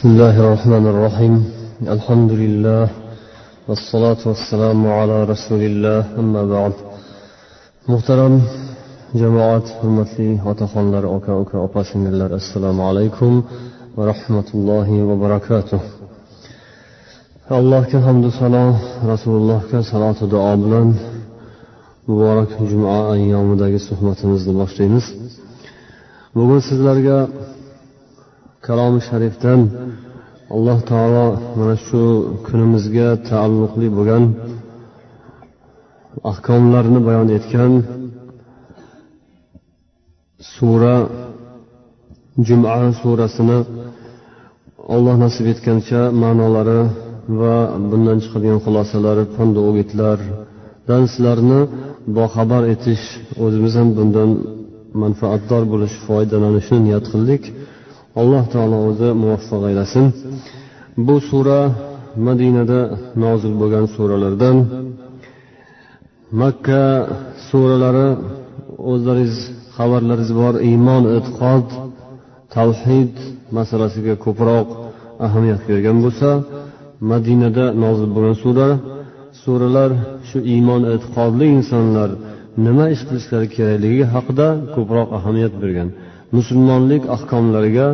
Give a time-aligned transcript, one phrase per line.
[0.00, 1.34] بسم الله الرحمن الرحيم.
[1.96, 2.88] الحمد لله
[3.68, 6.04] والصلاة والسلام على رسول الله.
[6.18, 6.72] أما بعد.
[7.88, 8.42] محترم
[9.14, 13.42] جماعة حرمتي وتخون لر أوكا أوكا أباسم الله السلام عليكم
[13.96, 15.80] ورحمة الله وبركاته.
[17.52, 18.74] الله كحمد صلاة
[19.12, 20.94] رسول الله كصلاة دعاء بلن
[22.08, 25.06] مبارك جمعة أيام داقي صحبتنا زلباشتينز
[26.34, 27.28] بقول سيدلرقا
[28.66, 29.60] kalomi sharifdan
[30.54, 31.26] alloh taolo
[31.58, 32.02] mana shu
[32.46, 34.24] kunimizga taalluqli bo'lgan
[36.30, 37.72] ahkomlarni bayon etgan
[40.54, 40.96] sura
[42.46, 43.58] juma surasini
[44.94, 46.80] alloh nasib etgancha ma'nolari
[47.40, 47.56] va
[47.90, 51.60] bundan chiqadigan xulosalari pandu o'gitlardan sizlarni
[52.18, 53.04] boxabar etish
[53.44, 54.30] o'zimiz ham bundan
[55.02, 57.42] manfaatdor bo'lish foydalanishni niyat qildik.
[58.18, 60.06] Alloh taolo o'zi muvaffaq aylasin.
[61.06, 61.60] Bu sura
[62.26, 62.80] madinada
[63.24, 64.56] nozil bo'lgan suralardan
[66.40, 66.84] makka
[67.48, 68.08] suralari
[68.92, 69.36] o'zlaringiz
[69.76, 71.66] xabarlaringiz bor iymon e'tiqod
[72.54, 73.14] tavhid
[73.56, 74.68] masalasiga ko'proq
[75.26, 76.30] ahamiyat bergan bo'lsa
[77.12, 78.68] madinada nozil bo'lgan sura
[79.42, 79.90] suralar
[80.28, 82.10] shu iymon e'tiqodli insonlar
[82.66, 85.88] nima ish qilishlari kerakligi haqida ko'proq ahamiyat bergan.
[86.36, 87.86] Musulmonlik ahkomlariga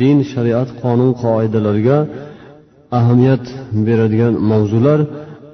[0.00, 1.98] din shariat qonun qoidalariga
[2.98, 3.44] ahamiyat
[3.86, 5.00] beradigan mavzular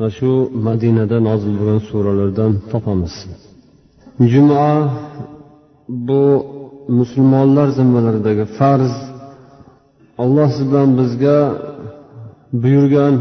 [0.00, 0.30] va shu
[0.66, 3.14] madinada nozil bo'lgan suralardan topamiz.
[4.32, 4.66] Juma
[6.08, 6.22] bu
[6.98, 8.94] musulmonlar zimmalaridagi farz.
[10.22, 11.38] Alloh siz bilan bizga
[12.62, 13.14] buyurgan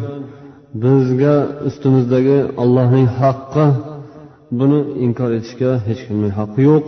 [0.83, 1.35] bizga
[1.67, 3.65] ustimizdagi allohning haqqi.
[4.59, 6.85] Buni inkor etishga hech kimning haqqi yo'q.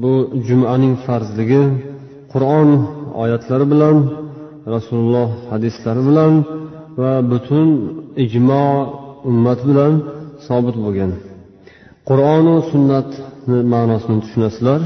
[0.00, 0.12] Bu
[0.48, 1.62] jumaning farzligi
[2.32, 2.68] qur'on
[3.22, 3.96] oyatlari bilan
[4.74, 6.32] rasululloh hadislari bilan
[7.00, 7.68] va butun
[8.24, 8.64] ijmo
[9.30, 9.92] ummat bilan
[10.46, 11.10] sobit bo'lgan.
[12.08, 14.80] Qur'onu sunnatni ma'nosini tushunasizlar.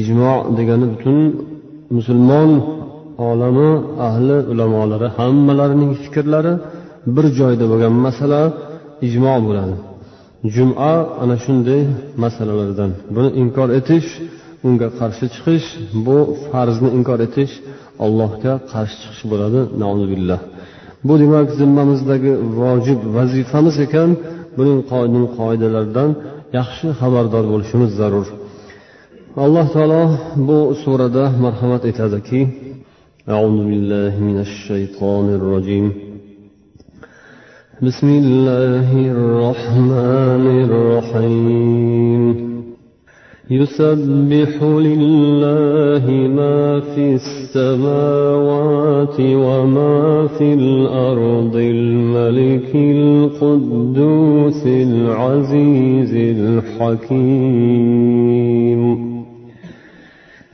[0.00, 1.18] Ijmo degani butun
[1.96, 2.50] musulmon
[3.28, 3.70] olami
[4.08, 6.52] ahli ulamolari hammalarining fikrlari
[7.14, 8.42] bir joyda bo'lgan masala
[9.06, 9.74] ijmo bo'ladi.
[10.55, 10.93] juma
[11.23, 11.81] ana shunday
[12.23, 14.09] masalalardan buni inkor etish
[14.67, 15.67] unga qarshi chiqish
[16.05, 16.17] bu
[16.49, 17.53] farzni inkor etish
[18.05, 19.59] allohga qarshi chiqish bo'ladi
[20.11, 20.39] billah
[21.07, 24.09] bu demak zimmamizdagi vojib vazifamiz ekan
[24.57, 26.09] buning qonun qoidalaridan
[26.57, 28.27] yaxshi xabardor bo'lishimiz zarur
[29.43, 30.03] alloh taolo
[30.47, 32.41] bu surada marhamat aytadiki
[33.33, 35.85] أعوذ بالله من الشيطان الرجيم
[37.82, 42.36] بسم الله الرحمن الرحيم.
[43.50, 46.04] يسبح لله
[46.36, 57.90] ما في السماوات وما في الأرض الملك القدوس العزيز الحكيم.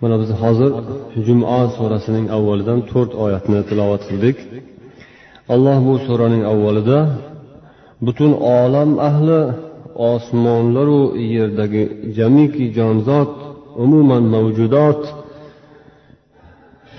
[0.00, 0.70] Mana biz hozir
[1.26, 4.36] juma surasining avvalidan to'rt oyatni tilovat qildik.
[5.54, 6.98] Alloh bu suraning avvalida
[8.06, 9.40] butun olam ahli
[10.12, 11.02] osmonlaru
[11.34, 11.82] yerdagi
[12.16, 13.32] jamiki jonzot
[13.84, 15.02] umuman mavjudot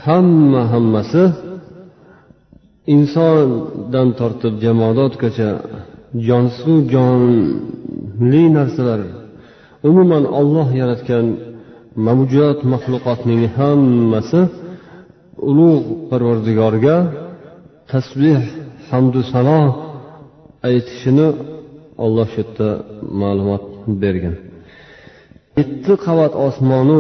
[0.06, 1.24] hamma hammasi
[2.96, 5.50] insondan tortib jamodotgacha
[6.28, 9.02] jonsu jonli narsalar
[9.90, 11.26] umuman olloh yaratgan
[12.08, 14.42] mavjud maxluqotning hammasi
[15.50, 16.98] ulug' parvardigorga
[17.92, 18.42] tasbeh
[18.90, 19.62] hamdu sano
[20.68, 21.28] aytishini
[22.06, 22.70] olloh shu yerda
[23.22, 23.64] ma'lumot
[24.02, 24.36] bergan.
[25.60, 27.00] Yetti qavat osmonu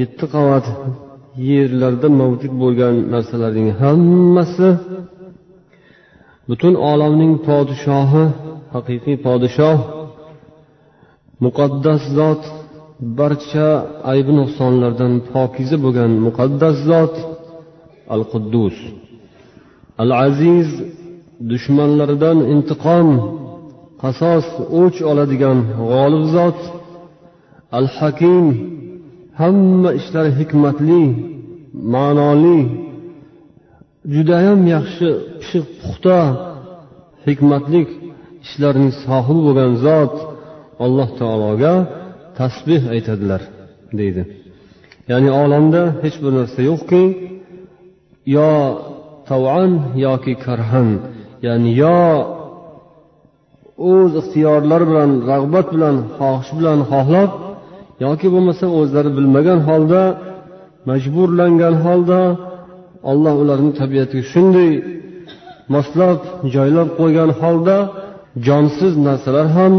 [0.00, 0.66] yetti qavat
[1.50, 4.68] yerlarda mavjud bo'lgan narsalarning hammasi
[6.48, 8.24] butun olamning podshohi
[8.74, 9.78] haqiqiy podshoh
[11.44, 12.42] muqaddas zot
[13.00, 13.68] barcha
[14.12, 17.14] aybi nuqsonlardan pokiza bo'lgan muqaddas zot
[18.14, 18.76] al quddus
[20.02, 20.68] al aziz
[21.50, 23.08] dushmanlaridan intiqom
[24.02, 24.46] qasos
[24.82, 25.58] o'ch oladigan
[25.90, 26.60] g'olib zot
[27.78, 28.46] al hakim
[29.40, 31.02] hamma ishlari hikmatli
[31.94, 32.60] ma'noli
[34.14, 35.08] judayam yaxshi
[35.40, 36.20] pishiq puxta
[37.26, 37.88] hikmatlik
[38.46, 40.14] ishlarning sohibi bo'lgan zot
[40.84, 41.74] alloh taologa
[42.38, 43.42] tasbeh aytadilar
[44.00, 44.22] deydi.
[45.10, 47.02] Ya'ni olamda hech bir narsa yo'qki
[48.36, 48.52] yo
[49.28, 49.70] tavan
[50.06, 50.88] yoki karhan
[51.46, 52.00] ya'ni yo
[53.92, 57.30] o'z ixtiyorlari bilan rag'bat bilan xohish bilan xohlab
[58.04, 60.02] yoki bo'lmasa o'zlari bilmagan holda
[60.88, 62.20] majburlangan holda
[63.10, 64.70] olloh ularni tabiatiga shunday
[65.74, 66.18] moslab
[66.54, 67.76] joylab qo'ygan holda
[68.46, 69.74] jonsiz narsalar ham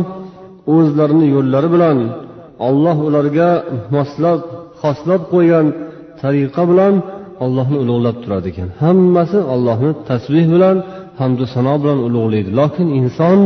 [0.75, 1.97] o'zlarini yo'llari bilan
[2.67, 3.49] olloh ularga
[3.95, 4.39] moslab
[4.81, 5.67] xoslab qo'ygan
[6.21, 6.93] tariqa bilan
[7.45, 8.69] ollohni ulug'lab turadi ekan.
[8.83, 10.77] Hammasi ollohni tasbeh bilan
[11.19, 12.49] hamdu sano bilan ulug'laydi.
[12.59, 13.39] Lokin inson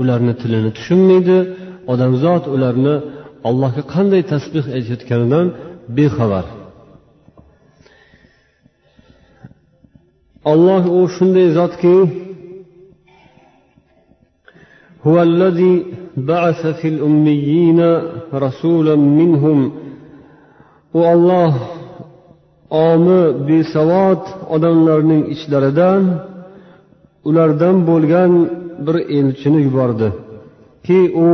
[0.00, 1.38] ularni tilini tushunmaydi
[1.92, 2.94] odamzod ularni
[3.48, 5.46] allohga qanday tasbeh aytayotganidan
[5.96, 6.46] bexabar.
[10.52, 11.94] Olloh u shunday zotki
[15.07, 15.85] هو الذي
[16.17, 17.79] بعث في الأميين
[18.33, 19.71] رسولا منهم
[20.93, 21.53] والله
[22.71, 24.23] omi besavod
[24.55, 26.03] odamlarning ichlaridan
[27.29, 28.31] ulardan bo'lgan
[28.85, 30.07] bir elchini yubordi
[30.85, 31.29] ki u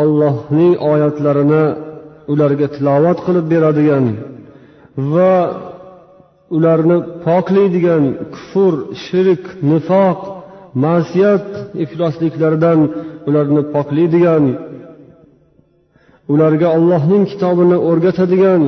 [0.00, 1.64] ollohning oyatlarini
[2.32, 4.04] ularga tilovat qilib beradigan
[5.14, 5.34] va
[6.56, 8.04] ularni poklaydigan
[8.34, 10.20] kufr shirk nifoq
[10.83, 11.47] ma'siyat
[11.83, 12.79] iflosliklaridan
[13.27, 14.43] ularni poklaydigan
[16.33, 18.63] ularga allohning kitobini o'rgatadigan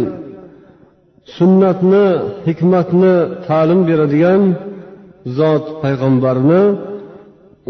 [1.37, 2.07] sunnatni
[2.47, 3.15] hikmatni
[3.47, 4.41] ta'lim beradigan
[5.37, 6.63] zot payg'ambarni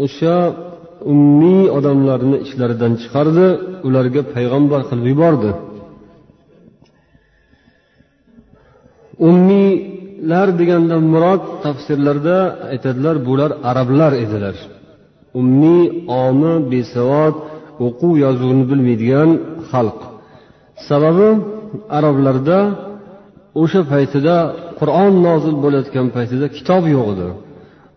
[0.04, 0.36] o'sha
[1.12, 3.46] ummiy odamlarni ichlaridan chiqardi
[3.88, 5.50] ularga payg'ambar qilib yubordi.
[9.28, 9.70] Ummiy
[10.16, 12.36] ummiylar degandan murod tafsirlarda
[12.72, 14.56] aytadilar bular arablar edilar.
[15.40, 15.82] Ummiy
[16.24, 17.34] omi besavod
[17.86, 19.30] o'quv yozuvni bilmaydigan
[19.70, 19.98] xalq.
[20.88, 21.28] Sababi
[21.98, 22.58] arablarda
[23.62, 24.36] o'sha paytida
[24.80, 27.28] qur'on nozil bo'layotgan paytida kitob yo'q edi.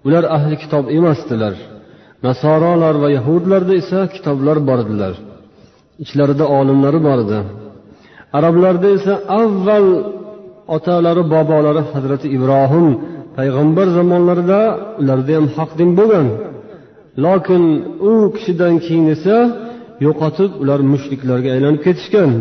[0.07, 1.54] Ular ahli kitob emasdilar
[2.25, 5.13] nasorolar va yahudlarda esa kitoblar bor edilar
[6.04, 7.39] ichlarida olimlari bor edi.
[8.38, 9.88] Arablarda esa avval
[10.75, 12.88] otalari bobolari hazrati ibrohim
[13.38, 14.62] payg'ambar zamonlarida
[15.01, 16.27] ularda ham haq din bo'lgan.
[17.25, 17.63] Lokin
[18.10, 19.38] u kishidan keyin esa
[20.06, 22.31] yo'qotib ular mushriklarga aylanib ketishgan.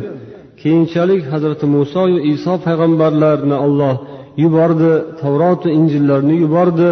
[0.61, 3.95] Keyinchalik hazrati muso va iso payg'ambarlarni olloh
[4.43, 6.91] yubordi tavrotu injillarni yubordi.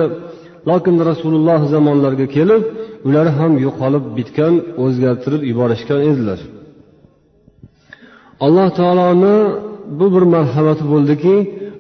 [0.69, 2.63] Lokin rasululloh zamonlariga kelib
[3.09, 4.55] ular ham yo'qolib bitgan
[4.85, 6.41] o'zgartirib yuborishgan edilar.
[8.47, 9.37] Alloh taoloni
[9.99, 11.35] bu bir marhamati bo'ldiki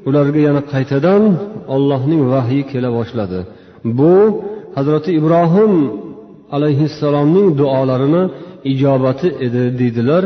[0.08, 1.22] ularga yana qaytadan
[1.74, 3.38] ollohning vahyi kela boshladi.
[3.98, 4.12] Bu
[4.76, 5.72] hazrati ibrohim
[6.56, 8.22] alayhissalomning duolarini
[8.72, 10.22] ijobati edi deydilar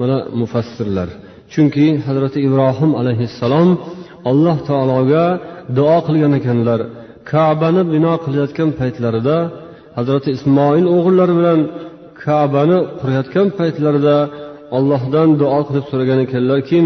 [0.00, 1.08] mana mufassirlar.
[1.52, 3.68] Chunki hazrati ibrohim alayhissalom
[4.30, 5.24] alloh taologa
[5.76, 6.80] duo qilgan ekanlar.
[7.30, 9.36] Kabani bino qilayotgan paytlarida
[9.98, 11.60] hazrati ismoil o'g'illari bilan
[12.24, 14.16] kabani qurayotgan paytlarida
[14.76, 16.78] ollohdan duo qilib so'ragan ekanlarki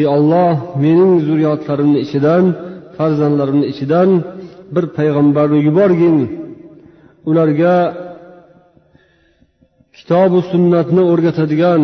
[0.00, 2.44] ey olloh mening zurriyotlarimni ichidan
[2.96, 4.10] farzandlarimni ichidan
[4.74, 6.16] bir payg'ambarni yuborgin.
[7.28, 7.76] Ularga
[9.96, 11.82] kitobu sunnatni o'rgatadigan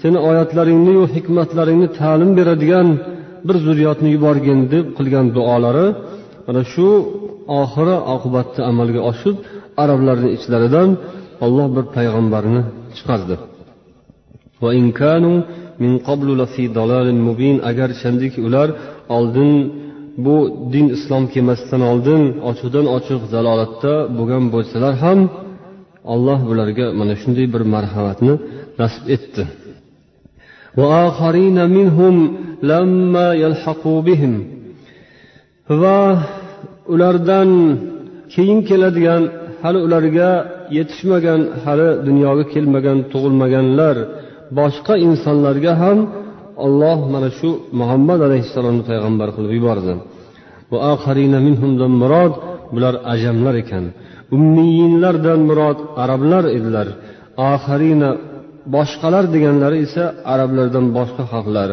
[0.00, 2.88] seni oyatlaringniyu hikmatlaringni ta'lim beradigan
[3.46, 5.86] bir zurriyotni yuborgin deb qilgan duolari
[6.46, 6.88] mana shu
[7.60, 9.36] oxiri oqibatda amalga oshib
[9.82, 10.88] arablarni ichlaridan
[11.44, 12.60] olloh bir payg'ambarni
[12.96, 13.34] chiqardi.
[17.70, 18.68] Agar chandiki ular
[19.16, 19.52] oldin
[20.24, 20.36] bu
[20.72, 25.20] din islom kelmasdan oldin ochiqdan ochiq zalolatda bo'lgan bo'lsalar ham
[26.14, 28.34] alloh bularga mana shunday bir marhamatni
[28.80, 29.42] nasib etdi.
[35.82, 36.00] Va
[36.94, 37.50] ulardan
[38.34, 39.22] keyin keladigan
[39.62, 40.30] hali ularga
[40.76, 43.96] yetishmagan hali dunyoga kelmagan tug'ilmaganlar
[44.58, 45.98] boshqa insonlarga ham
[46.64, 47.48] olloh mana shu
[47.80, 49.92] muhammad alayhissalomni payg'ambar qilib yubordi.
[52.02, 52.32] Murod
[52.74, 53.84] bular ajamlar ekan.
[54.36, 56.88] Ummiyinlardan murod arablar edilar.
[57.52, 58.10] Oxirina
[58.74, 61.68] boshqalar deganlari esa arablardan boshqa xalqlar.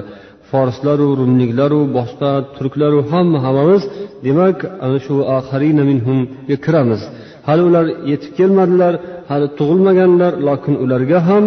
[0.50, 3.84] Forslaru rumliklaru boshqa turklaru hamma hammamiz.
[4.26, 7.02] Demak ana shu oxirina minhumga kiramiz
[7.48, 8.94] hali ular yetib kelmadilar
[9.32, 11.46] hali tug'ilmaganlar lokin ularga ham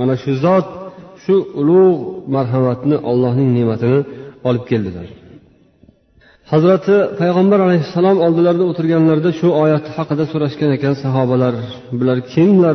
[0.00, 0.66] mana shu zot
[1.22, 2.00] shu ulug'
[2.34, 4.00] marhamatni allohning ne'matini
[4.48, 5.08] olib keldilar.
[6.52, 11.54] Hazrati payg'ambar alayhissalom oldilarida o'tirganlarida shu oyat haqida so'rashgan ekan sahobalar.
[11.98, 12.74] Bular kimlar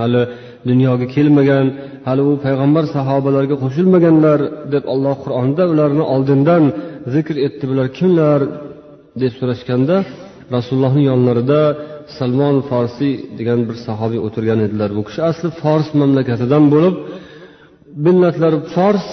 [0.00, 0.22] hali
[0.68, 1.66] dunyoga kelmagan
[2.08, 4.38] hali u payg'ambar sahobalarga qo'shilmaganlar
[4.74, 6.62] deb alloh qur'onda ularni oldindan
[7.14, 7.64] zikr etdi.
[7.70, 8.40] Bular kimlar?
[9.22, 9.96] deb so'rashganda
[10.56, 11.60] rasulullohni yonlarida
[12.16, 14.90] salmon forsiy degan bir sahobiy o'tirgan edilar.
[14.98, 16.94] Bu kishi asli fors mamlakatidan bo'lib
[18.06, 19.06] millatlari fors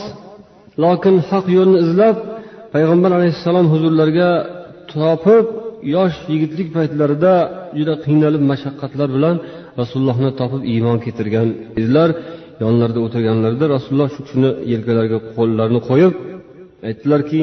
[0.83, 2.17] lokin haq yo'lni izlab
[2.73, 4.29] payg'ambar alayhissalom huzurlariga
[4.93, 5.45] topib
[5.95, 7.33] yosh yigitlik paytlarida
[7.77, 9.35] juda qiynalib mashaqqatlar bilan
[9.81, 11.47] rasulullohni topib iymon keltirgan
[11.79, 12.09] edilar.
[12.63, 16.13] Yonlarida o'tirganlarida rasululloh shu kishini yelkalariga qo'llarini qo'yib
[16.87, 17.41] aytdilarki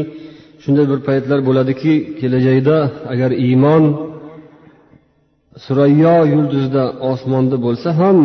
[0.62, 2.76] shunday bir paytlar bo'ladiki kelajakda
[3.12, 3.84] agar iymon
[5.66, 8.18] surayyo yulduzda osmonda bo'lsa ham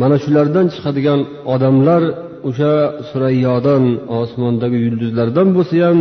[0.00, 1.20] mana shulardan chiqadigan
[1.54, 2.02] odamlar
[2.48, 2.74] o'sha
[3.10, 3.84] surayyodan
[4.20, 5.98] osmondagi yulduzlardan bo'lsa ham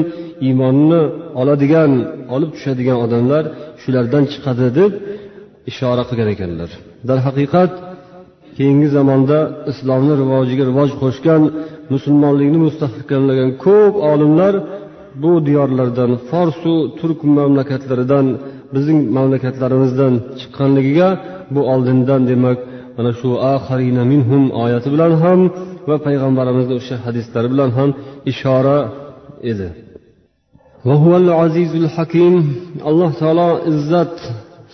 [0.48, 1.01] iymonni
[1.41, 1.91] oladigan
[2.36, 3.43] olib tushadigan odamlar
[3.84, 4.91] shulardan chiqadi deb
[5.72, 6.69] ishora qilgan ekanlar.
[7.10, 7.72] Darhaqiqat
[8.58, 9.38] keyingi zamonda
[9.72, 11.41] islomni rivojiga rivoj qo'shgan
[11.93, 14.53] musulmonlikni mustahkamlagan ko'p olimlar
[15.22, 18.27] bu diyorlardan forsu turk mamlakatlaridan
[18.75, 21.09] bizning mamlakatlarimizdan chiqqanligiga
[21.53, 22.59] bu oldindan demak
[22.97, 25.39] mana shu axarina minhum oyati bilan ham
[25.89, 27.89] va payg'ambarimizni o'sha hadislari bilan ham
[28.31, 28.79] ishora
[29.51, 29.67] edi.
[31.97, 32.33] Hakim
[32.89, 34.15] alloh taolo izzat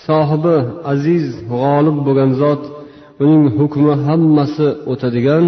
[0.07, 0.57] sohibi
[0.93, 2.61] aziz g'olib bo'lgan zot
[3.23, 5.45] uning hukmi hammasi o'tadigan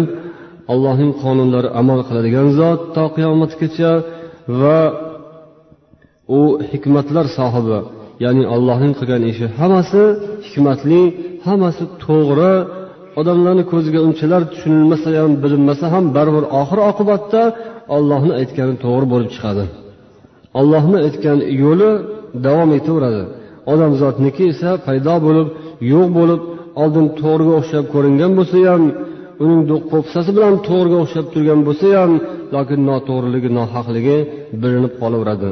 [0.72, 3.92] allohning qonunlari amal qiladigan zot to qiyomatgacha
[4.60, 4.80] va
[6.38, 6.40] u
[6.70, 7.78] hikmatlar sohibi
[8.24, 9.46] ya'ni allohning qilgan ishi.
[9.60, 10.02] Hammasi
[10.46, 11.02] hikmatli
[11.46, 12.54] hammasi to'g'ri.
[13.20, 17.42] Odamlarni ko'ziga unchalar tushunilmasa ham bilinmasa ham baribir oxir oqibatda
[17.96, 19.64] ollohni aytgani to'g'ri bo'lib chiqadi.
[20.60, 21.90] Ollohni aytgan yo'li
[22.46, 23.22] davom etaveradi.
[23.72, 25.48] Odamzodniki esa paydo bo'lib
[25.92, 26.40] yo'q bo'lib
[26.82, 28.82] oldin to'g'riga o'xshab ko'ringan bo'lsa ham
[29.44, 29.60] uning
[29.92, 32.12] po'pisasi bilan to'g'riga o'xshab turgan bo'lsa ham
[32.54, 34.18] lokin noto'g'riligi nohaqligi
[34.62, 35.48] bilinib qolaveradi.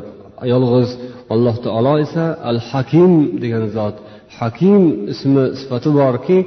[0.52, 0.90] Yolg'iz
[1.33, 3.11] alloh taolo esa al hakim
[3.43, 3.95] degan zot
[4.39, 4.81] hakim
[5.13, 6.37] ismi sifati borki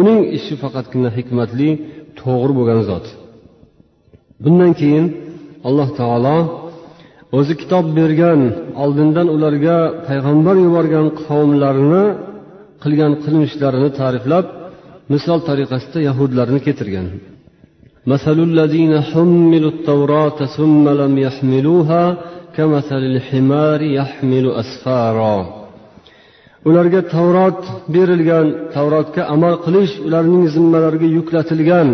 [0.00, 1.70] uning ishi faqatgina hikmatli
[2.20, 3.06] to'g'ri bo'lgan zot
[4.42, 5.06] bundan keyin
[5.68, 6.36] alloh taolo
[7.38, 8.40] o'zi kitob bergan
[8.82, 12.04] oldindan ularga payg'ambar yuborgan qavmlarini
[12.82, 14.44] qilgan qilmishlarini ta'riflab
[15.12, 17.08] misol tariqasida yahudlarni keltirgan
[18.12, 22.02] مثل الذين حملوا التوراة ثم لم يحملوها
[22.56, 25.60] كمثل الحمار يحمل أسفارا
[26.68, 27.62] ularga tavrot
[27.94, 31.88] berilgan tavrotga amal qilish ularning zimmalariga yuklatilgan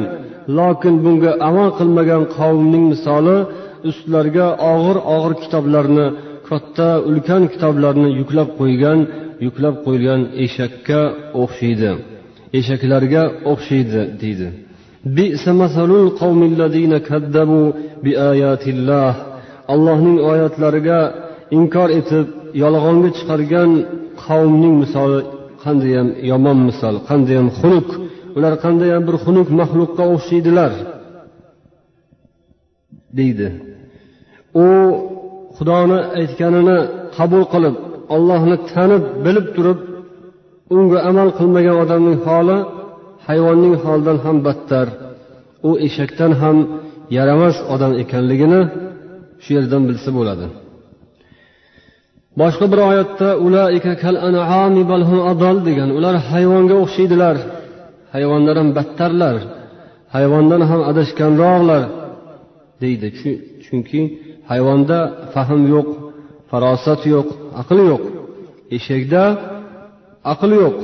[0.58, 3.38] lokin bunga amal qilmagan qavmning misoli
[3.90, 6.06] ustlariga og'ir og'ir kitoblarni
[6.48, 8.98] katta ulkan kitoblarni yuklab qo'ygan
[9.46, 11.00] yuklab qo'yilgan eshakka
[11.42, 11.90] o'xshaydi
[12.58, 14.48] eshaklarga o'xshaydi deydi
[19.73, 20.99] Allohning oyatlariga
[21.57, 22.27] inkor etib
[22.63, 23.71] yolg'onga chiqargan
[24.23, 25.19] qavmning misoli
[25.63, 27.87] qandayyam yomon misol qandayyam xunuk
[28.37, 30.71] ular qandayyam bir xunuk maxluqqa o'xshaydilar
[33.19, 33.47] deydi.
[34.65, 34.67] U
[35.57, 36.77] xudoni aytganini
[37.17, 37.75] qabul qilib
[38.15, 39.79] ollohni tanib bilib turib
[40.75, 42.57] unga amal qilmagan odamning holi
[43.27, 44.87] hayvonning holidan ham battar
[45.67, 46.57] u eshakdan ham
[47.17, 48.61] yaramas odam ekanligini
[49.43, 50.45] shu yerdan bilsa bo'ladi.
[52.41, 53.27] Boshqa bir oyatda
[55.67, 57.35] degan ular hayvonga o'xshaydilar.
[58.13, 59.35] Hayvondan ham battarlar
[60.15, 61.83] hayvondan ham adashganroqlar
[62.81, 63.07] deydi.
[63.65, 64.01] Chunki
[64.51, 64.97] hayvonda
[65.33, 65.89] fahm yo'q
[66.49, 67.27] farosat yo'q
[67.61, 68.03] aql yo'q
[68.75, 69.23] eshakda
[70.33, 70.77] aql yo'q.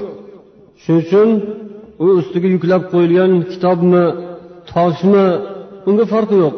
[0.84, 1.30] Shuning uchun
[2.04, 4.04] u ustiga yuklab qo'yilgan kitobmi
[4.72, 5.26] toshmi
[5.90, 6.58] unga farqi yo'q.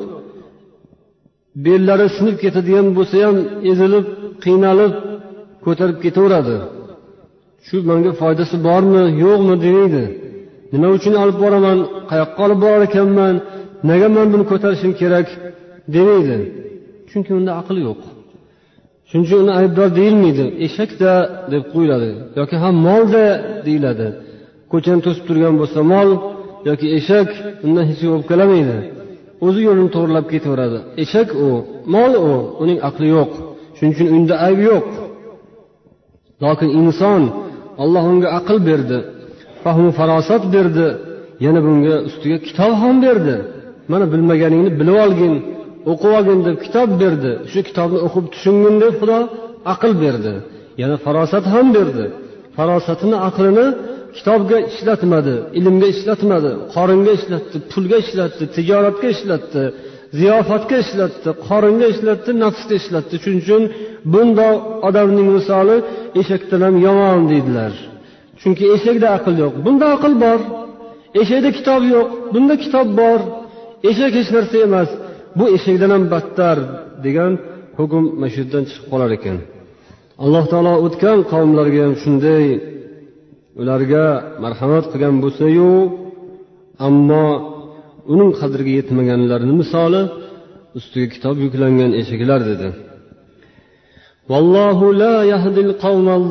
[1.65, 3.37] Bellari sinib ketadigan bo'lsa ham
[3.71, 4.05] ezilib
[4.43, 4.93] qiynalib
[5.65, 6.57] ko'tarib ketaveradi.
[7.67, 10.03] Shu manga foydasi bormi yo'qmi demaydi.
[10.73, 11.77] Nima uchun olib boraman
[12.11, 13.35] qayoqqa olib borar ekanman
[13.89, 15.27] nega man buni ko'tarishim kerak
[15.95, 16.37] demaydi.
[17.09, 18.01] Chunki unda aql yo'q.
[19.09, 21.11] Shuning uchun uni aybdor deyilmaydi eshakda
[21.53, 23.25] deb qo'yiladi yoki ham molda
[23.67, 24.07] deyiladi.
[24.71, 26.09] Ko'chani to'sib turgan bo'lsa mol
[26.69, 27.29] yoki eshak
[27.65, 28.77] undan hech kim o'pkalamaydi
[29.45, 30.79] o'zi yo'lini to'g'irlab ketaveradi.
[31.03, 31.47] Eshak u
[31.95, 32.31] mol u
[32.63, 33.31] uning aqli yo'q.
[33.77, 34.87] Shuning uchun unda ayb yo'q.
[36.43, 37.21] Lokin inson
[37.83, 38.99] alloh unga aql berdi
[39.63, 40.87] fahmu farosat berdi
[41.45, 43.35] yana bunga ustiga kitob ham berdi.
[43.91, 45.33] Mana bilmaganingni bilib olgin
[45.91, 47.31] o'qib olgin deb kitob berdi.
[47.51, 49.19] Shu kitobni o'qib tushungin deb xudo
[49.73, 50.33] aql berdi.
[50.81, 52.05] Yana farosat ham berdi.
[52.57, 53.67] Farosatini aqlini
[54.17, 59.63] kitobga ishlatmadi ilmga ishlatmadi qoringa ishlatdi pulga ishlatdi tijoratga ishlatdi
[60.17, 63.15] ziyofatga ishlatdi qoringa ishlatdi nafsga ishlatdi.
[63.23, 63.63] Shuning uchun
[64.13, 64.55] bundoq
[64.87, 65.77] odamning misoli
[66.21, 67.73] eshakdan ham yomon deydilar.
[68.41, 69.53] Chunki eshakda aql yo'q.
[69.65, 70.39] Bunda aql bor.
[71.21, 72.07] Eshakda kitob yo'q.
[72.33, 73.19] Bunda kitob bor.
[73.89, 74.89] Eshak hech narsa emas.
[75.37, 76.57] Bu eshakdan ham battar
[77.05, 77.31] degan
[77.79, 79.37] hukm mana shu yerdan chiqib qolar ekan.
[80.23, 82.45] Alloh taolo o'tgan qavmlarga ham shunday
[83.61, 84.05] ularga
[84.43, 85.71] marhamat qilgan bo'lsayu
[86.87, 87.25] ammo
[88.13, 90.01] uning qadriga yetmaganlarni misoli
[90.77, 92.67] ustiga kitob yuklangan eshiklar dedi.
[94.31, 95.71] Vallohu la yahdil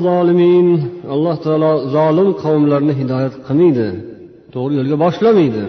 [0.07, 0.69] zolimin.
[1.15, 3.89] Alloh taolo zolim qavmlarni hidoyat qilmaydi.
[4.55, 5.65] To'g'ri yo'lga boshlamaydi.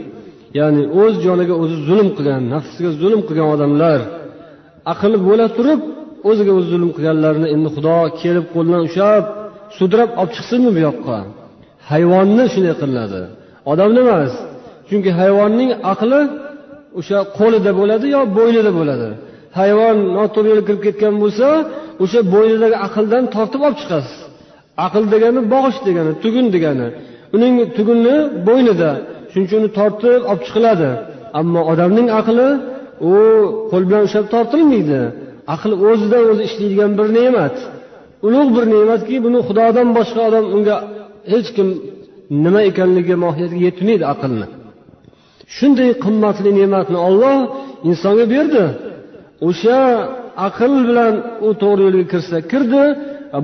[0.59, 3.99] Ya'ni o'z joniga o'zi zulm qilgan nafsiga zulm qilgan odamlar
[4.93, 5.81] aqli bo'la turib
[6.29, 9.23] o'ziga o'zi zulm qilganlarni endi xudo kelib qo'lidan ushlab
[9.77, 11.17] sudrab olib chiqsinmi bu yoqqa?
[11.91, 13.21] Hayvonni shunday qilinadi.
[13.71, 14.33] Odamni emas
[14.89, 16.21] chunki hayvonning aqli
[16.99, 19.09] o'sha qo'lida bo'ladi yo bo'ynida bo'ladi.
[19.59, 21.47] Hayvon noto'g'ri yo'lga kirib ketgan bo'lsa
[22.03, 24.17] o'sha bo'ynidagi aqldan tortib olib chiqasiz.
[24.85, 26.87] Aql degani bog'ish degani tugun degani.
[27.35, 28.15] Uning tuguni
[28.47, 28.89] bo'ynida
[29.29, 30.89] shuning uchun uni tortib olib chiqiladi.
[31.39, 32.49] Ammo odamning aqli
[33.09, 33.13] u
[33.71, 35.01] qo'l bilan ushlab tortilmaydi.
[35.55, 37.55] Aql o'zidan o'zi ishlaydigan bir ne'mat.
[38.27, 40.77] Ulug' bir ne'matki buni xudodan boshqa odam unga
[41.31, 41.67] hech kim
[42.43, 44.47] nima ekanligi mohiyatiga yetmaydi aqlni.
[45.55, 47.37] Shunday qimmatli ne'matni olloh
[47.89, 48.63] insonga berdi.
[49.47, 49.79] O'sha
[50.47, 51.13] aql bilan
[51.47, 52.83] u to'g'ri yo'lga kirsa kirdi.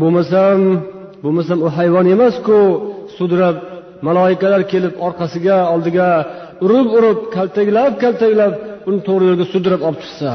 [0.02, 0.60] Bo'lmasam
[1.24, 2.60] bo'lmasam u hayvon emasku
[3.18, 3.56] sudrab
[4.08, 6.10] maloikalar kelib orqasiga oldiga
[6.66, 8.54] urib urib kaltaklab kaltaklab
[8.90, 10.32] uni to'g'ri yo'lga sudrab olib chiqsa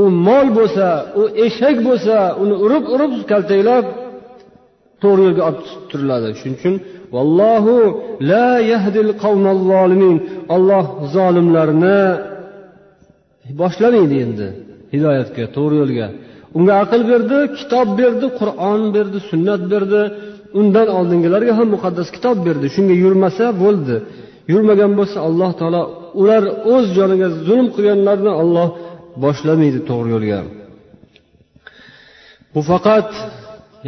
[0.00, 0.86] u mol bo'lsa
[1.20, 3.84] u eshak bo'lsa uni urib urib kaltaklab
[5.02, 6.26] to'g'ri yo'lga olib turiladi.
[6.40, 6.74] Shuning uchun
[7.14, 7.76] vallohu
[8.30, 9.10] la yahdil
[9.70, 10.16] zolimin.
[10.54, 10.84] Olloh
[11.14, 12.00] zolimlarni
[13.60, 14.46] boshlamaydi endi
[14.94, 16.06] hidoyatga to'g'ri yo'lga.
[16.56, 20.02] Unga aql berdi kitob berdi qur'on berdi sunnat berdi.
[20.60, 22.66] Undan oldingilarga ham muqaddas kitob berdi.
[22.74, 23.96] Shunga yurmasa bo'ldi.
[24.52, 25.82] Yurmagan bo'lsa alloh taolo
[26.20, 26.42] ular
[26.74, 28.68] o'z joniga zulm qilganlarni olloh
[29.24, 30.40] boshlamaydi to'g'ri yo'lga.
[32.54, 33.10] Bu faqat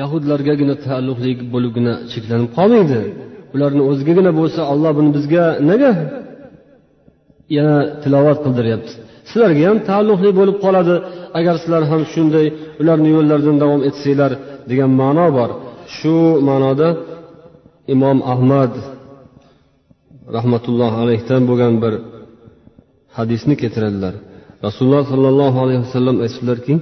[0.00, 3.00] yahudlargagina taalluqli bo'libgina cheklanib qolmaydi.
[3.54, 5.92] Ularni o'zigagina bo'lsa olloh buni bizga nega
[7.56, 8.92] yana tilovat qildiryapti?
[9.28, 10.94] Sizlarga ham taalluqli bo'lib qoladi.
[11.38, 12.46] Agar sizlar ham shunday
[12.80, 14.32] ularni yo'llaridan davom etsanglar
[14.70, 15.50] degan ma'no bor.
[15.96, 16.16] Shu
[16.48, 16.88] ma'noda
[17.94, 18.72] imom ahmad
[20.36, 21.94] rahmatullohi alayhidan bo'lgan bir
[23.18, 24.14] hadisni keltiradilar.
[24.66, 26.74] Rasululloh sollallohu alayhi vasallam aytdilarki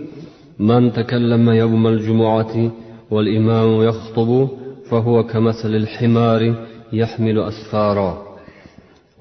[0.69, 2.65] man takallama yawmal jumuati
[3.11, 4.49] والإمام يخطب
[4.91, 8.29] فهو كمثل الحمار يحمل أسفارا.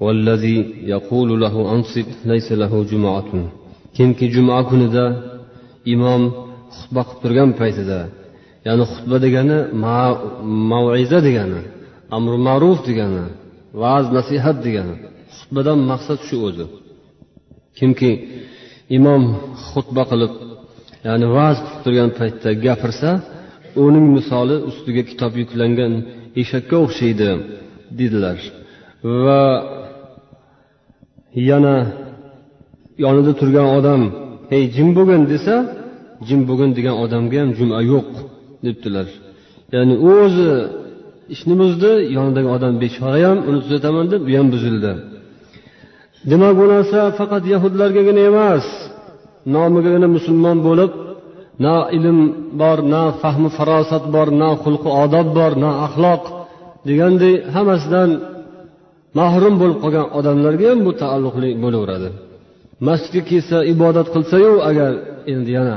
[0.00, 3.50] والذي يقول له أنصت ليس له جمعة.
[3.98, 5.06] كمك جمعة كندا؟
[5.88, 6.32] إمام
[6.70, 8.08] خطبة قطرقان فايتدا.
[8.66, 9.72] يعني خطبة دقانا
[10.42, 11.62] موعزة دقانا
[12.12, 13.26] أمر معروف دقانا
[13.74, 14.96] وعز نصيحة دقانا
[15.38, 16.66] خطبة مقصد شو أوزو؟
[17.76, 18.20] كمك
[18.92, 20.30] إمام خطبة قلب
[21.04, 22.72] يعني وعز قطرقان فايتدا.
[22.72, 23.37] قفرسا
[23.86, 25.92] uning misoli ustiga kitob yuklangan
[26.40, 27.30] eshakka o'xshaydi
[27.98, 28.38] dedilar.
[29.24, 29.42] Va
[31.50, 31.76] yana
[33.04, 34.02] yonida turgan odam
[34.52, 35.54] hey jim bo'lgin desa
[36.28, 38.08] jim bo'lgin degan odamga ham juma yo'q
[38.64, 39.08] debdilar.
[39.74, 40.50] Ya'ni u o'zi
[41.34, 44.92] ishni buzdi yonidagi odam bechora ham uni tuzataman deb u ham buzildi.
[46.30, 48.66] Demak bu narsa faqat yahudlargagina emas
[49.54, 50.92] nomigagina musulmon bo'lib
[51.64, 52.18] na ilm
[52.60, 56.22] bor na fahmi farosat bor na xulqi odob bor na axloq
[56.88, 58.10] deganday hammasidan
[59.18, 62.08] mahrum bo'lib qolgan odamlarga ham bu taalluqli bo'laveradi.
[62.86, 64.92] Masjidga kelsa ibodat qilsayu agar
[65.32, 65.76] endi yana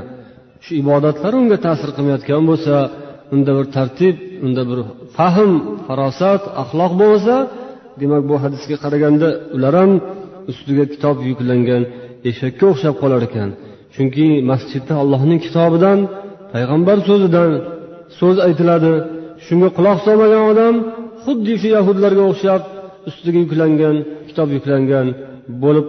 [0.63, 2.75] shu ibodatlar unga ta'sir qilmayotgan bo'lsa
[3.33, 4.15] unda bir tartib
[4.45, 4.79] unda bir
[5.17, 5.51] fahm
[5.87, 7.35] farosat axloq bo'lmasa
[8.01, 9.91] demak bu hadisga qaraganda ular ham
[10.51, 11.83] ustiga kitob yuklangan
[12.29, 13.49] eshakka o'xshab qolar ekan.
[13.94, 15.98] chunki masjidda allohning kitobidan
[16.52, 17.50] payg'ambar so'zidan
[18.18, 18.92] so'z aytiladi
[19.46, 20.74] shunga quloq solmagan odam
[21.24, 22.62] xuddi shu yahudlarga o'xshab
[23.09, 23.96] ustiga yuklangan
[24.28, 25.06] kitob yuklangan
[25.62, 25.87] bo'lib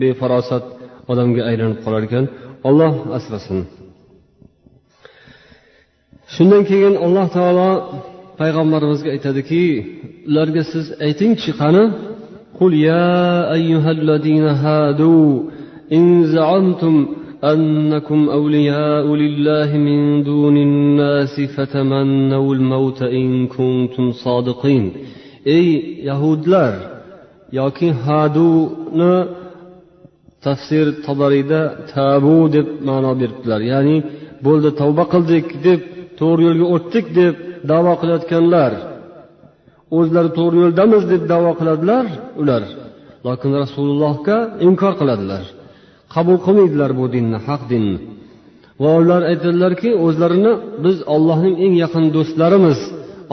[0.00, 0.64] befarosat
[1.12, 2.24] odamga aylanib qolar ekan
[2.68, 3.58] olloh asrasin
[6.34, 7.70] shundan keyin alloh taolo
[8.40, 9.64] payg'ambarimizga aytadiki
[10.28, 11.84] ularga siz aytingchi qani
[12.60, 15.42] قل يا أيها الذين هادوا
[15.92, 17.06] إن زعمتم
[17.44, 24.92] أنكم أولياء لله من دون الناس فتمنوا الموت إن كنتم صادقين
[25.46, 25.68] ey
[26.08, 26.74] yahudlar
[27.52, 29.14] yoki haduni
[30.44, 31.60] tafsir tobariyda
[31.94, 33.96] tabu deb ma'no beribdilar ya'ni
[34.46, 35.80] bo'ldi tavba qildik deb
[36.20, 37.34] to'g'ri yo'lga o'tdik deb
[37.70, 38.72] davo qilayotganlar
[39.98, 42.04] o'zlari to'g'ri yo'ldamiz deb davo qiladilar
[42.40, 42.62] ular
[43.26, 44.36] lokin rasulullohga
[44.68, 45.44] inkor qiladilar
[46.15, 47.97] qabul qilmaydilar bu dinni haq dinni.
[48.83, 50.53] Va ular aytadilarki o'zlarini
[50.85, 52.79] biz ollohning eng yaqin do'stlarimiz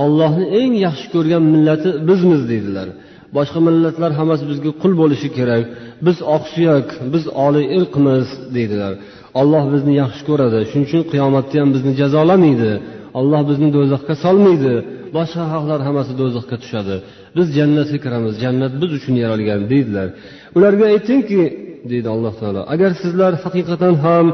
[0.04, 2.88] ollohni eng yaxshi ko'rgan millati bizmiz deydilar.
[3.36, 5.64] Boshqa millatlar hammasi bizga qul bo'lishi kerak.
[6.06, 8.92] Biz oqsuyak biz oliy irqmiz deydilar.
[9.40, 10.58] Olloh bizni yaxshi ko'radi.
[10.70, 12.72] Shuning uchun qiyomatda ham bizni jazolamaydi.
[13.18, 14.74] Olloh bizni do'zaxga solmaydi.
[15.16, 16.96] Boshqa xalqlar hammasi do'zaxga tushadi.
[17.36, 18.34] Biz jannatga kiramiz.
[18.44, 20.08] Jannat biz uchun yaralgan deydilar.
[20.56, 21.42] Ularga aytingki
[21.90, 22.60] deydi alloh taolo.
[22.74, 24.26] Agar sizlar haqiqatan ham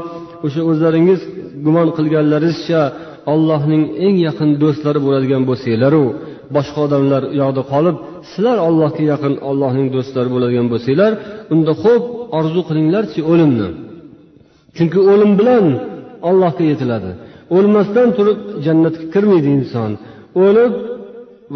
[0.45, 1.21] o'sha o'zlaringiz
[1.65, 2.81] gumon qilganlaringizcha
[3.33, 6.05] ollohning eng yaqin do'stlari bo'ladigan bo'lsanglaru
[6.55, 7.95] boshqa odamlar u yoqda qolib
[8.31, 11.11] sizlar ollohga yaqin ollohning do'stlari bo'ladigan bo'lsanglar
[11.53, 12.03] unda xo'p
[12.39, 13.69] orzu qilinglarchi o'limni.
[14.77, 15.65] Chunki o'lim bilan
[16.29, 17.11] ollohga yetiladi.
[17.57, 19.91] O'lmasdan turib jannatga kirmaydi inson.
[20.45, 20.73] O'lib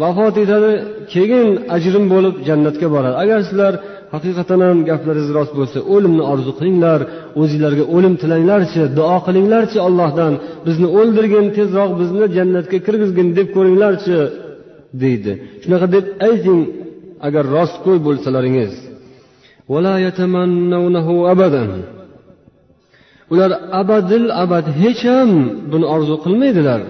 [0.02, 0.72] vafot etadi
[1.12, 3.16] keyin ajrim bo'lib jannatga boradi.
[3.24, 3.72] Agar sizlar
[4.14, 7.00] haqiqatdan ham gaplaringiz rost bo'lsa o'limni orzu qilinglar
[7.40, 10.32] o'zinglarga o'lim tilanglarchi duo qilinglarchi allohdan.
[10.66, 14.18] Bizni o'ldirgin tezroq bizni jannatga kirgizgin deb ko'ringlarchi
[15.02, 15.32] deydi.
[15.62, 16.60] Shunaqa deb ayting
[17.26, 18.72] agar rostgo'y bo'lsalaringiz.
[23.32, 25.30] Ular abadil abad hech ham
[25.72, 26.80] buni orzu qilmaydilar.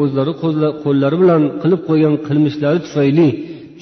[0.00, 0.32] O'zlari
[0.84, 3.28] qo'llari bilan qilib qo'ygan qilmishlari tufayli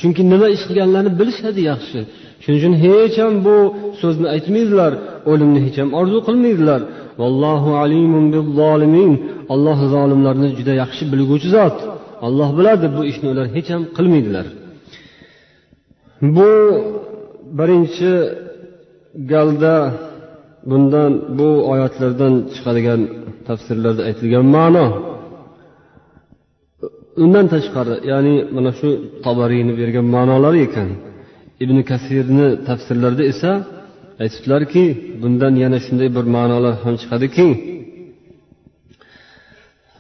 [0.01, 1.99] chunki nima ish qilganlarini bilishadi yaxshi.
[2.43, 3.57] Shuning uchun hech ham bu
[4.01, 4.93] so'zni aytmaydilar
[5.31, 6.81] o'limni hech ham orzu qilmaydilar.
[7.21, 8.25] Vallohu alimun
[8.61, 9.13] zolimin
[9.55, 11.77] alloh zolimlarni juda yaxshi bilguvchi zot.
[12.27, 14.47] Olloh biladi bu ishni ular hech ham qilmaydilar.
[16.37, 16.51] Bu
[17.59, 18.13] birinchi
[19.33, 19.77] galda
[20.71, 23.01] bundan bu oyatlardan chiqadigan
[23.47, 24.87] tafsirlarda aytilgan ma'no.
[27.23, 28.89] Undan tashqari ya'ni mana shu
[29.25, 30.89] tobariyni bergan ma'nolari ekan.
[31.65, 33.51] Ibn kasirni tafsirlarida esa
[34.23, 34.85] aytibdilarki
[35.23, 37.49] bundan yana shunday bir ma'nolar ham chiqadiki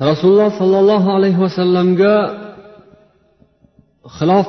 [0.08, 2.14] rasululloh sollallohu alayhi vasallamga
[4.16, 4.48] xilof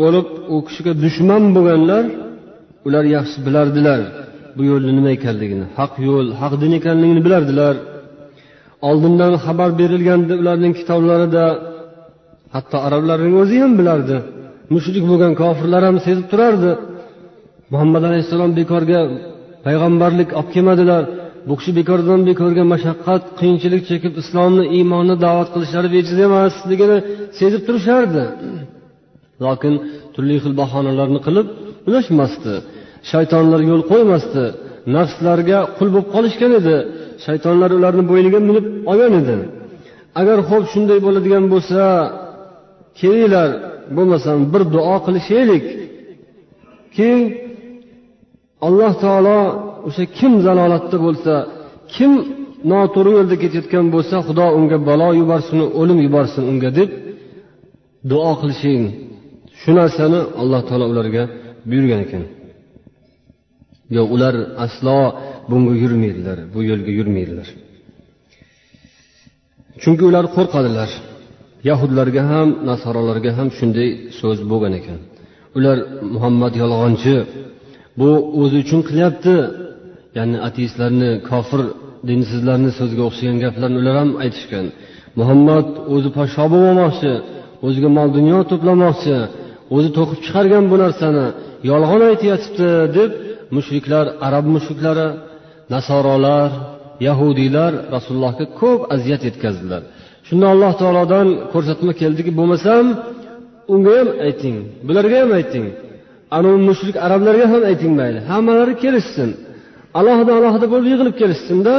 [0.00, 2.04] bo'lib u kishiga dushman bo'lganlar
[2.86, 4.00] ular yaxshi bilardilar
[4.56, 7.74] bu yo'lni nima ekanligini haq yo'l haq din ekanligini bilardilar.
[8.88, 11.44] Oldindan xabar berilgandi ularning kitoblarida
[12.54, 14.16] hatto arablarning o'zi ham bilardi.
[14.74, 16.70] Mushrik bo'lgan kofirlar ham sezib turardi.
[17.72, 19.00] Muhammad alayhissalom bekorga
[19.66, 21.02] payg'ambarlik olib kelmadilar.
[21.48, 26.98] Bu kishi bekordan bekorga mashaqqat qiyinchilik chekib islomni iymonni da'vat qilishlari bejiz emasligini
[27.38, 28.22] sezib turishardi.
[29.44, 29.74] Lokin
[30.14, 31.46] turli xil bahonalarni qilib
[31.88, 32.54] ulashmasdi.
[33.10, 34.44] Shaytonlar yo'l qo'ymasdi.
[34.96, 36.76] Nafslarga qul bo'lib qolishgan edi.
[37.26, 39.36] Shaytonlar ularni bo'yniga minib olgan edi.
[40.20, 41.82] Agar xo'p shunday bo'ladigan bo'lsa
[42.98, 43.48] kelinglar
[43.96, 45.64] bo'lmasam bir duo qilishaylik.
[46.96, 47.22] Keyin
[48.66, 49.40] alloh taolo
[49.88, 51.34] o'sha kim zalolatda bo'lsa
[51.94, 52.12] kim
[52.70, 56.90] noto'g'ri yo'lda ketayotgan bo'lsa xudo unga balo yuborsin o'lim yuborsin unga deb
[58.10, 58.82] duo qilishing.
[59.60, 61.22] Shu narsani alloh taolo ularga
[61.70, 62.24] buyurgan ekan.
[63.96, 64.34] Yo ular
[64.64, 64.98] aslo
[65.50, 67.48] bunga yurmaydilar bu yo'lga yurmaydilar.
[69.82, 70.90] Chunki ular qo'rqadilar.
[71.68, 73.88] Yahudlarga ham nasorolarga ham shunday
[74.20, 74.98] so'z bo'lgan ekan.
[75.56, 75.78] Ular
[76.14, 77.16] muhammad yolg'onchi
[78.00, 78.10] bu
[78.42, 79.34] o'zi uchun qilyapti.
[80.18, 81.62] Ya'ni ateistlarni kofir
[82.08, 84.66] dinsizlarni so'ziga o'xshagan gaplarni ular ham aytishgan.
[85.20, 87.12] Muhammad o'zi podsho bo'lmoqchi
[87.66, 89.16] o'ziga mol dunyo to'plamoqchi
[89.76, 91.26] o'zi to'qib chiqargan bu narsani
[91.70, 92.68] yolg'on aytyapti
[92.98, 93.10] deb
[93.56, 95.08] mushriklar arab mushriklari
[95.74, 96.50] nasorolar
[97.06, 99.82] yahudiylar rasulullohga ko'p aziyat yetkazdilar.
[100.28, 102.84] Shunda alloh taolodan ko'rsatma keldiki bo'lmasam
[103.72, 105.66] unga ham ayting bularga ham ayting.
[106.36, 108.20] Anavi mushrik arablarga ham ayting mayli.
[108.30, 109.30] Hammalari kelishsin.
[109.98, 111.74] Alohida alohida bo'lib yig'ilib kelishsinda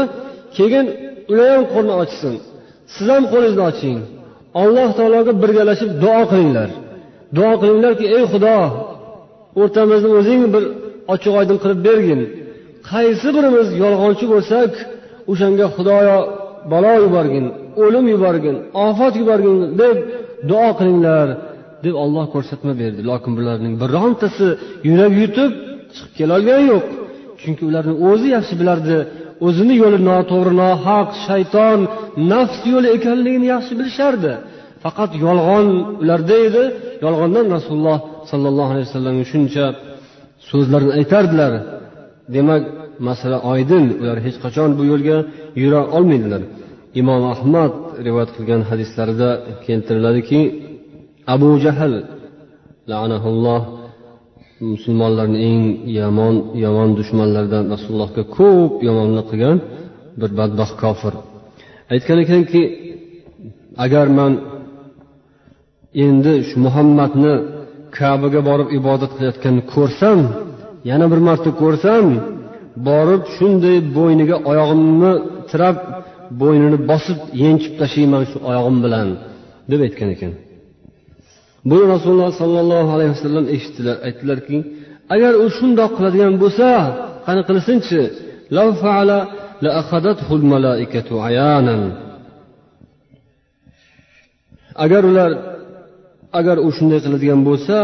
[0.57, 0.85] keyin
[1.31, 2.33] ular ham qo'lni ochsin.
[2.93, 3.97] Siz ham qo'lingizni oching.
[4.61, 6.69] Alloh taologa birgalashib duo qilinglar.
[7.37, 8.57] Duo qilinglarki ey xudo
[9.61, 10.63] o'rtamizni o'zing bir
[11.13, 12.21] ochiq oydin qilib bergin.
[12.91, 14.71] Qaysi birimiz yolg'onchi bo'lsak
[15.31, 16.17] o'shanga xudoyo
[16.71, 17.45] balo yuborgin
[17.83, 18.55] o'lim yuborgin
[18.87, 19.97] ofat yuborgin deb
[20.49, 21.27] duo qilinglar
[21.85, 23.01] deb olloh ko'rsatma berdi.
[23.09, 24.47] Lokin bularning birontasi
[24.89, 25.51] yurak yutib
[25.95, 26.85] chiqib kelolgani yo'q.
[27.41, 28.97] Chunki ularni o'zi yaxshi bilardi.
[29.47, 31.79] O'zini yo'li noto'g'ri nohaq shayton
[32.31, 34.31] nafs yo'li ekanligini yaxshi bilishardi.
[34.83, 35.67] Faqat yolg'on
[36.03, 36.63] ularda edi.
[37.05, 37.97] Yolg'ondan rasululloh
[38.31, 39.65] sollallohu alayhi vasallam shuncha
[40.49, 41.53] so'zlarni aytardilar.
[42.35, 42.63] Demak
[43.07, 45.17] masala oydin ular hech qachon bu yo'lga
[45.61, 46.41] yura olmaydilar.
[47.01, 47.73] Imom ahmad
[48.05, 49.29] rivoyat qilgan hadislarida
[49.65, 50.41] keltiriladiki
[51.35, 51.93] abu jahl
[52.91, 53.61] lanaulloh
[54.71, 55.63] musulmonlarni eng
[55.99, 59.57] yomon yomon dushmanlaridan rasulullohga ko'p yomonlik qilgan
[60.19, 61.13] bir badbaxt kofir.
[61.93, 62.61] Aytgan ekanki
[63.85, 64.33] agar man
[66.05, 67.33] endi shu muhammadni
[67.97, 70.19] kabaga borib ibodat qilayotganini ko'rsam
[70.89, 72.05] yana bir marta ko'rsam
[72.87, 75.11] borib shunday bo'yniga oyog'imni
[75.49, 75.77] tirab
[76.41, 79.07] bo'ynini bosib yenchib tashlayman shu oyog'im bilan
[79.71, 80.31] deb aytgan ekan.
[81.69, 84.57] Buni rasululloh sollallohu alayhi vasallam eshitdilar aytdilarki
[85.15, 86.67] agar u shundoq qiladigan bo'lsa
[87.27, 88.01] qani qilsinchi
[94.85, 95.31] agar ular
[96.39, 97.77] agar u shunday qiladigan bo'lsa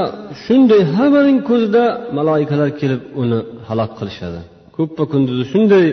[0.43, 1.83] shunday hammaning ko'zida
[2.17, 4.41] maloikalar kelib uni halok qilishadi.
[4.77, 5.85] Ko'ppa kunduzi shunday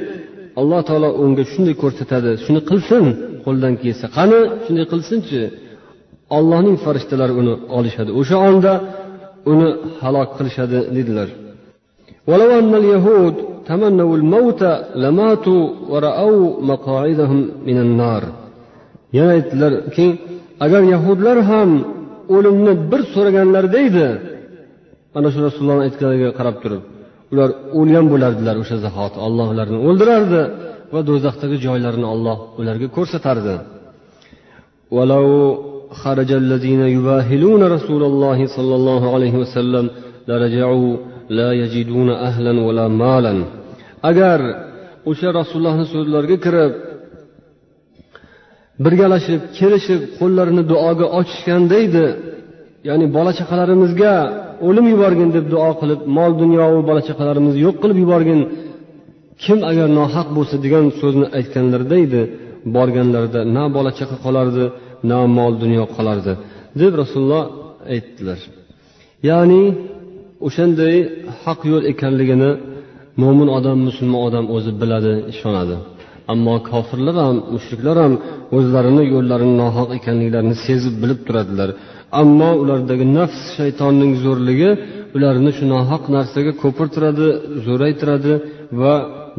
[0.60, 2.30] alloh taolo unga shunday ko'rsatadi.
[2.44, 3.04] Shuni qilsin
[3.44, 4.04] qo'ldan kelsa.
[4.16, 5.40] Qani shunday qilsinchi?
[6.36, 8.10] Ollohning farishtalari uni olishadi.
[8.20, 8.72] O'sha onda
[9.52, 9.68] uni
[10.02, 11.28] halok qilishadi dedilar.
[19.16, 20.06] Yana aytdilarki
[20.64, 21.70] agar yahudlar ham
[22.36, 24.06] o'limni bir so'raganlarida edi
[25.14, 26.82] mana shu rasulullohni aytganiga qarab turib
[27.31, 27.49] ular
[27.79, 30.41] o'lgan bo'lardilar o'sha zahoti olloh ularni o'ldirardi
[30.93, 33.55] va do'zaxdagi joylarini olloh ularga ko'rsatardi
[36.03, 39.89] خرج الذين يباهلون رسول الله صلى الله عليه وسلم
[40.27, 40.97] لرجعوا
[41.29, 43.35] لا يجدون أهلا ولا مالا
[44.09, 44.39] agar
[45.09, 46.71] o'sha rasulullohni so'zlariga kirib
[48.83, 52.05] birgalashib kelishib qo'llarini duoga ochishganda edi
[52.87, 54.13] ya'ni bola chaqalarimizga
[54.66, 58.40] o'lim yuborgin deb duo qilib mol dunyovu bola chaqalarimizni yo'q qilib yuborgin.
[59.42, 62.22] Kim agar nohaq bo'lsa degan so'zni aytganlarida edi
[62.76, 64.64] borganlarida na bola chaqa qolardi
[65.10, 66.32] na mol dunyo qolardi
[66.80, 67.44] deb rasululloh
[67.94, 68.40] aytdilar.
[69.28, 69.62] Ya'ni
[70.46, 70.96] o'shanday
[71.42, 72.50] haq yo'l ekanligini
[73.22, 75.76] mo'min odam musulmon odam o'zi biladi ishonadi.
[76.32, 78.14] Ammo kofirlar ham mushriklar ham
[78.56, 81.70] o'zlarini yo'llarini nohaq ekanliklarini sezib bilib turadilar.
[82.20, 84.70] Ammo ulardagi nafs shaytonning zo'rligi
[85.16, 87.28] ularni shu nohaq narsaga ko'pirtiradi
[87.66, 88.32] zo'raytiradi
[88.80, 88.94] va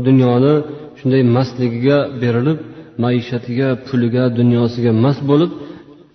[0.08, 0.54] dunyoni
[1.00, 2.60] shunday mastligiga berilib
[3.04, 5.52] maishatiga puliga dunyosiga mast bo'lib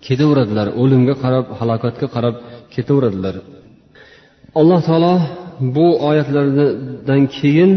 [0.05, 2.35] ketaveradilar o'limga qarab halokatga qarab
[2.73, 3.35] ketaveradilar.
[4.59, 5.13] Alloh taolo
[5.75, 7.71] bu oyatlardan keyin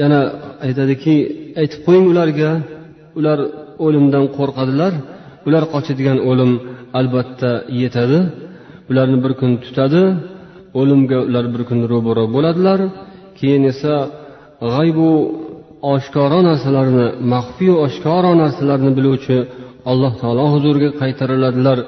[0.00, 0.20] yana
[0.66, 1.14] aytadiki
[1.60, 2.50] aytib qo'ying ularga
[3.18, 3.38] ular
[3.84, 4.92] o'limdan qo'rqadilar.
[5.48, 6.52] Ular qochadigan o'lim
[6.98, 7.50] albatta
[7.82, 8.18] yetadi.
[8.90, 10.02] Ularni bir kun tutadi
[10.80, 12.80] o'limga ular bir kun ro'baro bo'ladilar.
[13.38, 13.94] Keyin esa
[14.74, 15.10] g'aybu
[15.94, 19.36] oshkoro narsalarni maxfiy oshkoro narsalarni biluvchi
[19.90, 21.78] alloh taolo huzuriga qaytariladilar.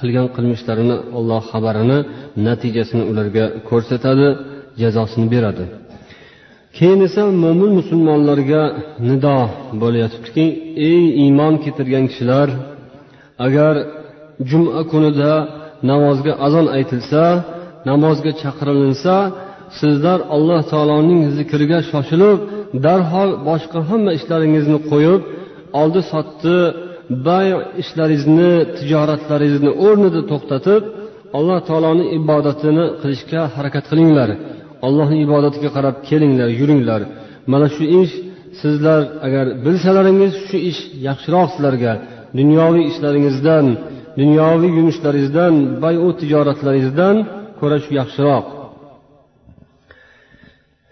[0.00, 1.98] Qilgan qilmishlarini olloh xabarini
[2.46, 4.28] natijasini ularga ko'rsatadi
[4.82, 5.64] jazosini beradi.
[6.76, 8.62] Keyin esa mo'min musulmonlarga
[9.08, 9.36] nido
[9.82, 10.44] bo'layotibdiki
[10.88, 12.48] ey iymon keltirgan kishilar
[13.46, 13.74] agar
[14.50, 15.32] juma kunida
[15.90, 17.22] namozga azon aytilsa
[17.90, 19.14] namozga chaqirilinsa
[19.80, 22.38] sizlar alloh taoloning zikriga shoshilib
[22.86, 25.20] darhol boshqa hamma ishlaringizni qo'yib
[25.80, 26.56] oldi sotdi
[27.26, 27.46] bay
[27.82, 30.82] ishlaringizni tijoratlaringizni o'rnida to'xtatib
[31.38, 34.30] alloh taoloni ibodatini qilishga harakat qilinglar.
[34.86, 37.00] Allohni ibodatiga qarab kelinglar yuringlar.
[37.52, 38.12] Mana shu ish
[38.60, 41.92] sizlar agar bilsalaringiz shu ish yaxshiroq sizlarga
[42.39, 43.65] dunyoviy ishlaringizdan
[44.21, 47.15] dunyoviy yumushlaringizdan bayu tijoratlaringizdan
[47.59, 48.45] ko'ra shu yaxshiroq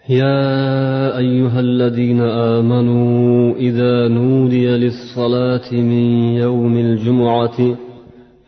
[0.08, 6.04] يا أيها الذين آمنوا إذا نودي للصلاة من
[6.44, 7.58] يوم الجمعة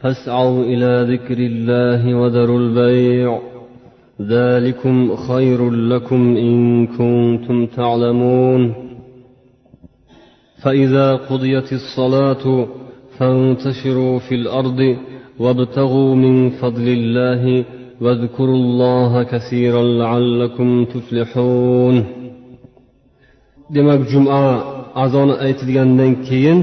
[0.00, 3.40] فاسعوا إلى ذكر الله وذروا البيع
[4.22, 8.74] ذلكم خير لكم إن كنتم تعلمون
[10.62, 12.44] فإذا قضيت الصلاة
[13.18, 14.96] فانتشروا في الأرض
[15.38, 17.64] وابتغوا من فضل الله
[18.00, 21.96] واذكروا الله كثيرا لعلكم تفلحون
[23.74, 24.42] demak juma
[25.04, 26.58] azoni aytilgandan keyin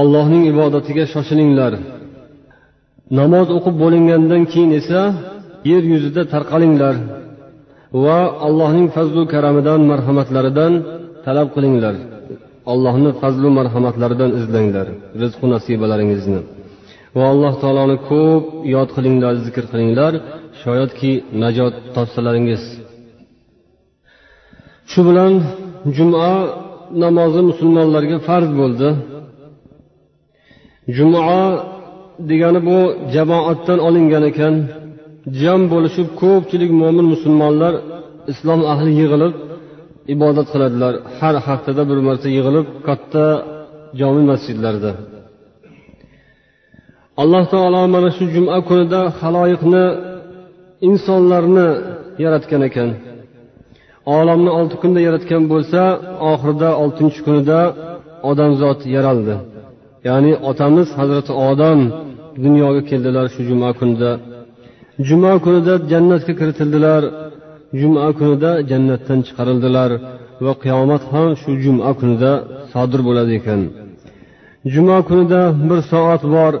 [0.00, 1.72] allohning ibodatiga shoshilinglar
[3.18, 5.02] namoz o'qib bo'lingandan keyin esa
[5.70, 6.96] yer yuzida tarqalinglar
[8.04, 10.72] va allohning fazlu karamidan marhamatlaridan
[11.29, 11.95] talab qilinglar.
[12.71, 14.87] Allohni fazlu marhamatlaridan izlanglar.
[15.21, 16.41] Rizqu nasibalaringizni.
[17.17, 18.43] Va alloh taoloni ko'p
[18.75, 20.13] yod qilinglar zikr qilinglar.
[20.61, 21.11] Shoyatki
[21.43, 22.63] najot topsalaringiz.
[24.91, 25.33] Shu bilan
[25.97, 26.29] juma
[27.03, 28.89] namozi musulmonlarga farz bo'ldi.
[30.97, 31.23] Juma
[32.29, 32.77] degani bu
[33.13, 34.55] jamoatdan olingan ekan.
[35.41, 37.73] Jam bo'lishib ko'pchilik mo'min musulmonlar
[38.31, 39.33] islom ahli yig'ilib
[40.13, 40.93] ibodat qiladilar.
[41.19, 43.25] Har haftada bir marta yig'ilib katta
[43.99, 44.91] jomi masjidlarda.
[47.21, 49.85] Alloh taolo mana shu juma kunida haloyiqni
[50.87, 51.67] insonlarni
[52.23, 52.89] yaratgan ekan.
[54.17, 55.81] Olamni olti kunda yaratgan bo'lsa
[56.31, 57.59] oxirida oltinchi kunida
[58.29, 59.35] odamzod yaraldi.
[60.07, 61.79] Ya'ni otamiz hazrati odam
[62.45, 64.11] dunyoga keldilar shu juma kunida.
[65.07, 67.01] Juma kunida jannatga kiritildilar.
[67.79, 69.91] Juma kunida jannatdan chiqarildilar
[70.45, 72.31] va qiyomat ham shu juma kunida
[72.71, 73.61] sodir bo'ladi ekan.
[74.73, 76.53] Juma kunida bir soat bor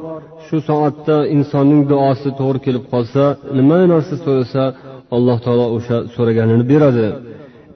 [0.45, 3.23] shu soatda insonning duosi to'g'ri kelib qolsa
[3.57, 4.63] nima narsa so'rasa
[5.15, 7.07] alloh taolo o'sha so'raganini beradi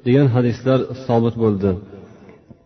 [0.06, 1.70] degan hadislar sobit bo'ldi.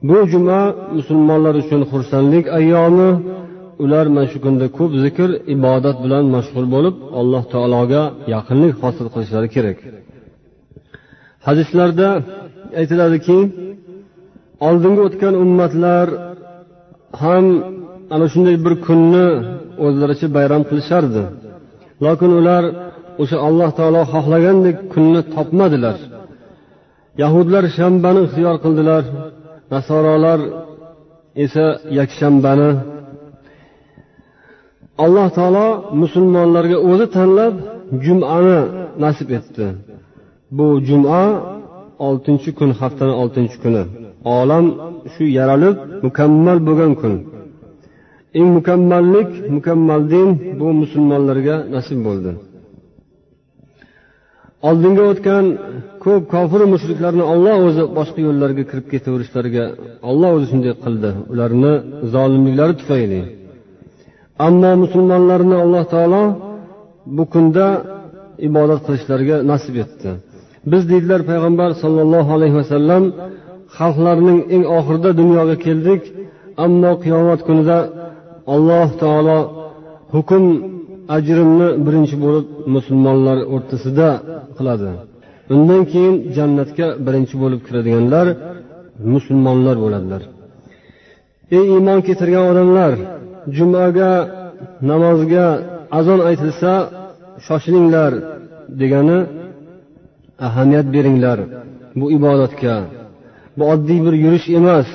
[0.08, 0.60] Bu juma
[0.98, 3.10] musulmonlar uchun xursandlik ayyomi?
[3.84, 8.02] Ular mana shu kunda ko'p zikr ibodat bilan mashg'ul bo'lib alloh taologa
[8.34, 9.80] yaqinlik hosil qilishlari kerak.
[11.48, 12.10] Hadislarda
[12.80, 13.40] aytiladiki
[14.68, 16.08] oldingi o'tgan ummatlar
[17.22, 17.46] ham
[18.16, 19.28] ana shunday bir kunni
[19.86, 21.24] o'zlaricha bayram qilishardi.
[22.06, 22.64] Lokin ular
[23.22, 25.98] o'sha alloh taolo xohlagandek kunni topmadilar.
[27.22, 29.04] Yahudlar shanbani ixtiyor qildilar
[29.74, 30.40] nasorolar
[31.46, 31.66] esa
[32.00, 32.72] yakshanbani.
[35.06, 35.68] Alloh taolo
[36.02, 37.56] musulmonlarga o'zi tanlab
[38.06, 38.60] jumani
[39.04, 39.66] nasib etdi.
[40.58, 41.22] Bu juma
[42.08, 43.84] oltinchi kun haftani oltinchi kuni.
[44.38, 44.66] Olam
[45.14, 47.14] shu yaralib mukammal bo'lgan kun.
[48.38, 50.30] Eng mukammallik mukammal din
[50.60, 52.32] bu musulmonlarga nasib bo'ldi.
[54.70, 55.46] Oldinga o'tgan
[56.04, 59.66] ko'p kofir mushriklarni olloh o'zi boshqa yo'llarga kirib ketaverishlariga
[60.10, 61.10] olloh o'zi shunday qildi.
[61.34, 61.74] Ularni
[62.14, 63.22] zolimliklari tufayli.
[64.48, 66.24] Ammo musulmonlarni alloh taolo
[67.18, 67.66] bu kunda
[68.48, 70.10] ibodat qilishlariga nasib etdi.
[70.72, 73.04] Biz deydilar payg'ambar sollallohu alayhi vasallam
[73.78, 76.02] xalqlarning eng oxirida dunyoga keldik
[76.66, 77.78] ammo qiyomat kunida
[78.54, 79.40] alloh taolo
[80.16, 80.44] hukm
[81.16, 84.10] ajrimni birinchi bo'lib musulmonlar o'rtasida
[84.58, 84.90] qiladi.
[85.54, 88.28] Undan keyin jannatga birinchi bo'lib kiradiganlar
[89.14, 90.22] musulmonlar bo'ladilar.
[91.58, 92.94] Ey iymon keltirgan odamlar
[93.58, 94.14] jumaga
[94.90, 95.48] namozga
[96.00, 96.72] azon aytilsa
[97.46, 98.12] shoshilinglar
[98.82, 99.20] degani
[100.45, 101.39] ahamiyat beringlar
[102.00, 102.76] bu ibodatga.
[103.58, 104.89] Bu oddiy bir yurish emas.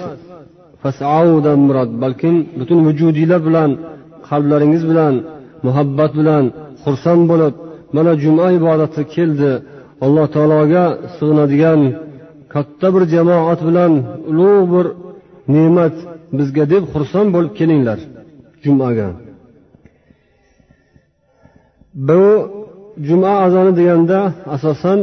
[1.66, 3.70] Murod balkim butun vujudinglar bilan
[4.28, 5.14] qalblaringiz bilan
[5.66, 6.44] muhabbat bilan
[6.85, 7.55] xursand bo'lib
[7.96, 9.52] mana juma ibodati keldi.
[10.05, 10.85] Alloh taologa
[11.16, 11.81] sig'inadigan
[12.55, 13.92] katta bir jamoat bilan
[14.31, 14.87] ulug' bir
[15.55, 15.96] ne'mat
[16.38, 17.98] bizga deb xursand bo'lib kelinglar
[18.64, 19.09] jumaga.
[22.09, 22.22] Bu
[23.09, 24.18] juma azoni deganda
[24.55, 24.98] asosan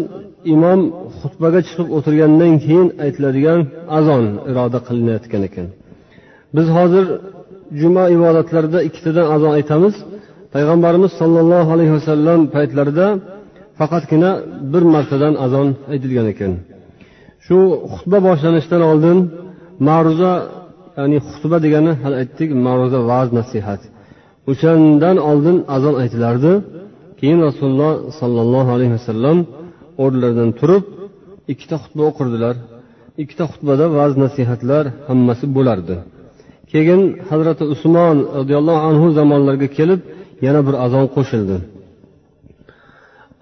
[0.53, 0.79] imom
[1.19, 3.59] xutbaga chiqib o'tirgandan keyin aytiladigan
[3.97, 5.67] azon iroda qilinayotgan ekan.
[6.55, 7.05] Biz hozir
[7.81, 9.95] juma ibodatlarida ikkitadan azon aytamiz.
[10.53, 13.07] Payg'ambarimiz sollallohu alayhi vasallam paytlarida
[13.79, 14.31] faqatgina
[14.71, 16.51] bir martadan azon aytilgan ekan.
[17.45, 17.57] Shu
[17.93, 19.17] xutba boshlanishidan oldin
[19.87, 20.33] ma'ruza
[20.97, 23.81] ya'ni xutba degani hali aytdik ma'ruza va'z nasihat.
[24.51, 26.53] O'shandan oldin azon aytilardi.
[27.19, 29.37] Keyin rasululloh sollallohu alayhi vasallam
[30.03, 30.83] o'rnlaridan turib
[31.51, 32.55] ikkita xutba o'qirdilar.
[33.21, 35.95] Ikkita xutbada va'z nasihatlar hammasi bo'lardi.
[36.71, 39.99] Keyin hazrati usmon roziyallohu anhu zamonlariga kelib
[40.45, 41.57] yana bir azon qo'shildi.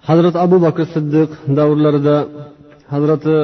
[0.08, 2.18] Hazrati abu bakr siddiq davrlarida
[2.94, 3.36] hazrati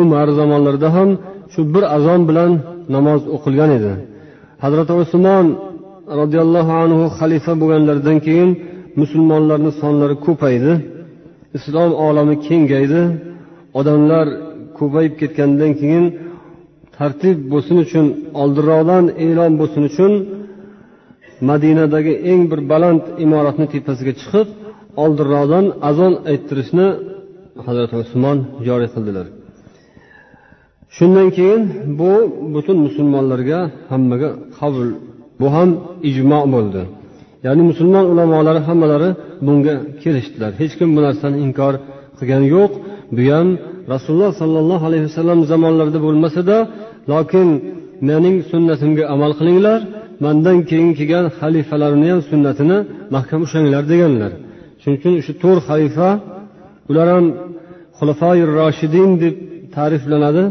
[0.00, 1.08] umar zamonlarida ham
[1.52, 2.52] shu bir azon bilan
[2.94, 3.92] namoz o'qilgan edi.
[4.64, 5.46] Hazrati usmon
[6.20, 8.50] roziyallohu anhu xalifa bo'lganlaridan keyin
[9.00, 10.72] musulmonlarni sonlari ko'paydi.
[11.58, 13.02] Islom olami kengaydi
[13.80, 14.26] odamlar
[14.78, 16.04] ko'payib ketgandan keyin
[16.96, 18.06] tartib bo'lsin uchun
[18.42, 20.12] oldinroqdan e'lon bo'lsin uchun
[21.50, 24.48] madinadagi eng bir baland imoratni tepasiga chiqib
[25.02, 26.86] oldinroqdan azon ayttirishni
[27.66, 29.26] hazrati usmon joriy qildilar.
[30.96, 31.62] Shundan keyin
[31.98, 32.12] bu
[32.54, 34.88] butun musulmonlarga hammaga qabul
[35.40, 35.70] bu ham
[36.10, 36.82] ijmo bo'ldi.
[37.46, 39.10] Ya'ni musulmon ulamolari hammalari
[39.46, 41.74] bunga kelishdilar hech kim bu narsani inkor
[42.18, 42.72] qilgani yo'q.
[43.16, 43.48] Bu ham
[43.92, 46.56] rasululloh sollallohu alayhi vasallam zamonlarida bo'lmasada
[47.12, 47.48] lokin
[48.08, 49.80] mening sunnatimga amal qilinglar
[50.24, 52.78] mandan keyin kelgan xalifalarni ham sunnatini
[53.14, 54.32] mahkam ushlanglar deganlar.
[54.80, 56.08] Shuning uchun shu to'rt xalifa
[56.90, 57.26] ular ham
[57.98, 59.34] xulafoi roshidin deb
[59.76, 60.44] ta'riflanadi.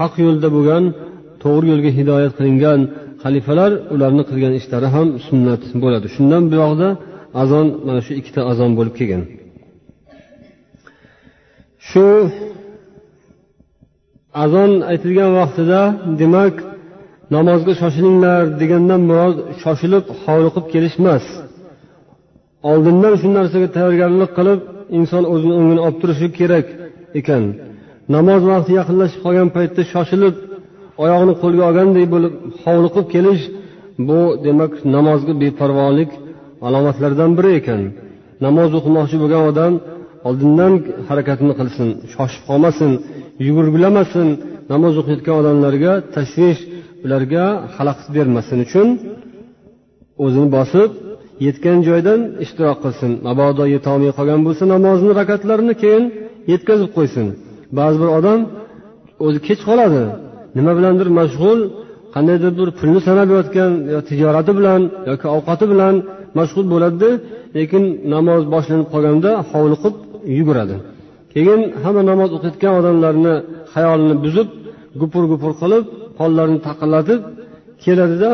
[0.00, 0.84] Haq yo'lda bo'lgan
[1.42, 2.80] to'g'ri yo'lga hidoyat qilingan
[3.24, 6.06] xalifalar ularni qilgan ishlari ham sunnat bo'ladi.
[6.14, 6.88] Shundan buyog'da
[7.42, 9.22] azon mana shu ikkita azon bo'lib kelgan.
[11.88, 12.06] Shu
[14.44, 15.80] azon aytilgan vaqtida
[16.20, 16.54] demak
[17.34, 21.24] namozga shoshilinglar degandan murod shoshilib hovliqib kelish emas
[22.70, 24.60] oldindan shu narsaga tayyorgarlik qilib
[24.98, 26.66] inson o'zini o'ngini olib turishi kerak
[27.20, 27.44] ekan.
[28.14, 30.34] Namoz vaqti yaqinlashib qolgan paytda shoshilib
[31.02, 32.34] oyog'ini qo'lga olganday bo'lib
[32.64, 33.42] hovliqib kelish
[34.08, 36.10] bu demak namozga beparvolik
[36.66, 37.82] alomatlaridan biri ekan.
[38.46, 39.72] Namoz o'qimoqchi bo'lgan odam
[40.28, 40.72] oldindan
[41.08, 42.90] harakatini qilsin shoshib qolmasin
[43.46, 44.28] yugurgilamasin
[44.72, 46.60] namoz o'qiyotgan odamlarga tashvish
[47.04, 47.44] ularga
[47.76, 48.88] xalaqit bermasin uchun
[50.24, 50.90] o'zini bosib
[51.46, 53.10] yetgan joydan ishtirok qilsin.
[53.26, 56.04] Mabodo yetolmay qolgan bo'lsa namozni rakatlarini keyin
[56.52, 57.26] yetkazib qo'ysin.
[57.78, 58.40] Ba'zi bir odam
[59.26, 60.02] o'zi kech qoladi.
[60.56, 61.60] Nima bilandir mashg'ul
[62.14, 64.80] qandaydir bir pulni sanab yotgan yo tijorati bilan
[65.10, 65.94] yoki ovqati bilan
[66.38, 67.10] mashg'ul bo'ladida
[67.56, 67.82] lekin
[68.14, 69.94] namoz boshlanib qolganda hovliqib
[70.38, 70.76] yuguradi.
[71.34, 73.34] Keyin hamma namoz o'qiyotgan odamlarni
[73.72, 74.48] xayolini buzib
[75.00, 75.84] gupur gupur qilib
[76.20, 77.20] qo'llarini taqillatib
[77.84, 78.30] keladida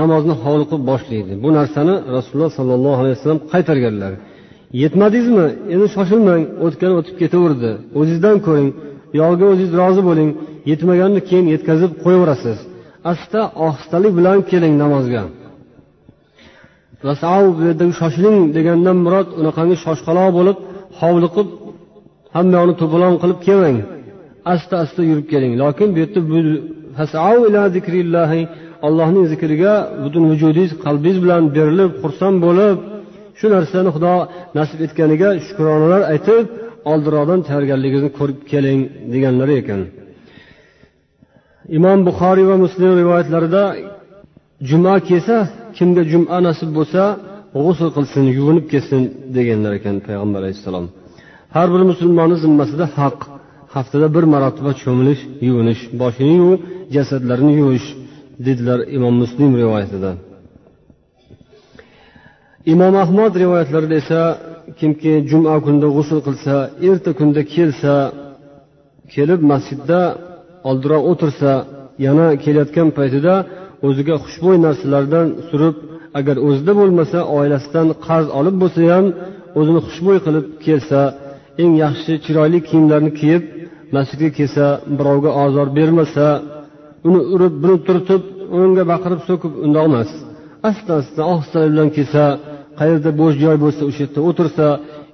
[0.00, 1.32] namozni hovliqib boshlaydi.
[1.44, 4.12] Bu narsani rasululloh sollallohu alayhi vasallam qaytarganlar.
[4.82, 5.46] Yetmadingizmi?
[5.74, 7.70] Endi shoshilmang o'tgan o'tib ketaverdi.
[7.98, 8.68] O'zingizdan ko'ring
[9.20, 10.30] yog'iga o'zingiz rozi bo'ling.
[10.70, 12.58] Yetmaganini keyin yetkazib qo'yaverasiz.
[13.12, 15.22] Asta ohistalik bilan keling namozga.
[17.00, 17.06] Bu
[17.68, 20.58] yerdagi shoshiling degandan murod unaqangi shoshqaloq bo'lib
[21.00, 21.48] hovliqib
[22.34, 23.78] hamma yoqni to'polon qilib kelmang
[24.52, 25.52] asta asta yurib keling.
[25.62, 26.20] Lokin bu yerda
[28.86, 29.72] allohning zikriga
[30.04, 32.76] butun vujudingiz qalbingiz bilan berilib xursand bo'lib
[33.38, 34.14] shu narsani xudo
[34.58, 36.44] nasib etganiga shukronalar aytib
[36.90, 38.80] oldinroqdan tayyorgarligingizni ko'rib keling
[39.12, 39.80] deganlari ekan.
[41.78, 43.62] Imom buxoriy va muslim rivoyatlarida
[44.68, 45.36] juma kelsa
[45.76, 47.02] kimga juma nasib bo'lsa
[47.64, 49.02] g'usul qilsin yuvinib kelsin
[49.36, 50.86] deganlar ekan payg'ambar alayhissalom.
[51.54, 53.18] Har bir musulmonni zimmasida haq
[53.74, 56.60] haftada bir marotaba cho'milish yuvinish boshini yuvib
[56.96, 57.86] jasadlarini yuvish
[58.46, 60.10] dedilar imom muslim rivoyatida.
[62.72, 64.20] Imom ahmad rivoyatlarida esa
[64.78, 66.54] kimki juma kunida g'usul qilsa
[66.88, 67.94] erta kunda kelsa
[69.14, 70.00] kelib masjidda
[70.68, 71.50] oldiroq o'tirsa
[72.06, 73.34] yana kelayotgan paytida
[73.86, 75.76] o'ziga xushbo'y narsalardan surib
[76.18, 79.06] agar o'zida bo'lmasa oilasidan qarz olib bo'lsa ham
[79.58, 81.00] o'zini xushbo'y qilib kelsa
[81.62, 83.42] eng yaxshi chiroyli kiyimlarni kiyib
[83.96, 84.66] masjidga kelsa
[84.98, 86.26] birovga ozor bermasa
[87.08, 88.22] uni urib buni turtib
[88.58, 90.10] unga baqirib so'kib undoq emas
[90.68, 92.24] asta asta ohistalik bilan kelsa
[92.78, 94.66] qayerda bo'sh joy bo'lsa o'sha yerda o'tirsa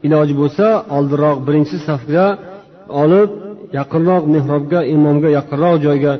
[0.06, 2.26] iloji bo'lsa oldinroq birinchi safga
[3.02, 3.30] olib
[3.78, 6.12] yaqinroq mehrobga imomga yaqinroq joyga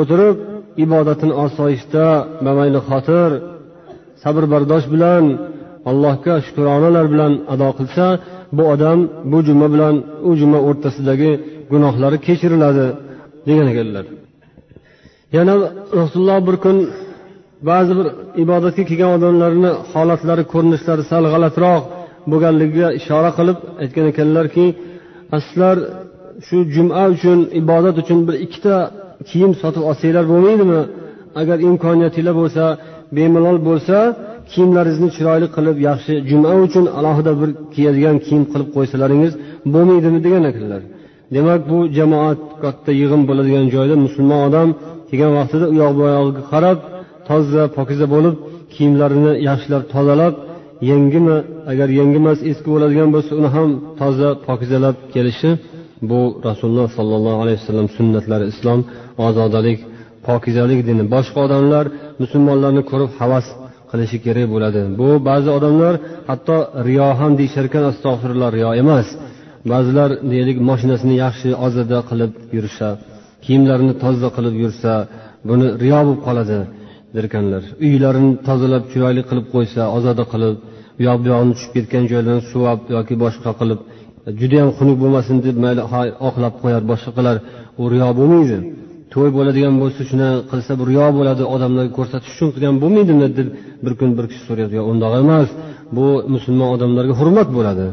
[0.00, 0.36] o'tirib
[0.84, 2.04] ibodatini osoyishta
[2.46, 3.30] bamayli xotir
[4.22, 5.24] sabr bardosh bilan
[5.90, 8.06] allohga shukronalar bilan ado qilsa
[8.56, 8.98] bu odam
[9.30, 9.94] bu juma bilan
[10.28, 11.32] u juma o'rtasidagi
[11.72, 12.86] gunohlari kechiriladi
[13.48, 14.04] degan ekanlar.
[15.36, 15.54] Yana
[16.00, 16.76] rasululloh bir kun
[17.70, 18.06] ba'zi bir
[18.44, 21.82] ibodatga kelgan odamlarni holatlari ko'rinishlari sal g'alatiroq
[22.30, 24.66] bo'lganligiga ishora qilib aytgan ekanlarki
[25.46, 25.76] sizlar
[26.46, 28.74] shu juma uchun ibodat uchun bir ikkita
[29.30, 30.80] kiyim sotib olsanglar bo'lmaydimi?
[31.40, 32.64] Agar imkoniyatinglar bo'lsa
[33.16, 33.96] bemalol bo'lsa
[34.50, 39.32] kiyimlaringizni chiroyli qilib yaxshi juma uchun alohida bir kiyadigan kiyim qilib qo'ysalaringiz
[39.74, 40.82] bo'lmaydimi degan ekanlar.
[41.34, 44.68] Demak bu jamoat katta yig'in bo'ladigan joyda musulmon odam
[45.08, 46.78] kelgan vaqtida u yoq bu yog'iga qarab
[47.28, 48.34] toza pokiza bo'lib
[48.74, 50.34] kiyimlarini yaxshilab tozalab
[50.90, 51.36] yangimi
[51.72, 53.70] agar yangi emas eski bo'ladigan bo'lsa uni ham
[54.00, 55.50] toza pokizalab kelishi
[56.10, 58.80] bu rasululloh sollallohu alayhi vasallam sunnatlari islom
[59.26, 59.78] ozodalik
[60.26, 61.04] pokizalik dini.
[61.14, 61.84] Boshqa odamlar
[62.22, 63.46] musulmonlarni ko'rib havas
[63.90, 64.80] qilishi kerak bo'ladi.
[65.00, 65.94] Bu ba'zi odamlar
[66.30, 66.56] hatto
[66.88, 69.06] riyo ham deyisharkan astag'firulloh riyo emas.
[69.72, 72.88] Ba'zilar deylik moshinasini yaxshi ozoda qilib yursa
[73.44, 74.92] kiyimlarini toza qilib yursa
[75.48, 76.58] buni riyo bo'lib qoladi
[77.16, 77.62] derkanlar.
[77.88, 80.54] Uylarini tozalab chiroyli qilib qo'ysa ozoda qilib
[80.98, 83.80] u yoq bu yog'ini tushib ketgan joylarini suvab yoki boshqa qilib
[84.40, 85.82] judayam xunuk bo'lmasin deb mayli
[86.28, 87.36] oqlab qo'yar boshqa qilar.
[87.80, 88.58] U riyo bo'lmaydi.
[89.12, 93.48] To'y bo'ladigan bo'lsa shuni qilsa bu riyo bo'ladi odamlarga ko'rsatish uchun qilgan bo'lmaydimi deb
[93.84, 94.72] bir kun bir kishi so'raydi.
[94.78, 95.48] Yo'q undoq emas
[95.96, 97.86] bu musulmon odamlarga hurmat bo'ladi.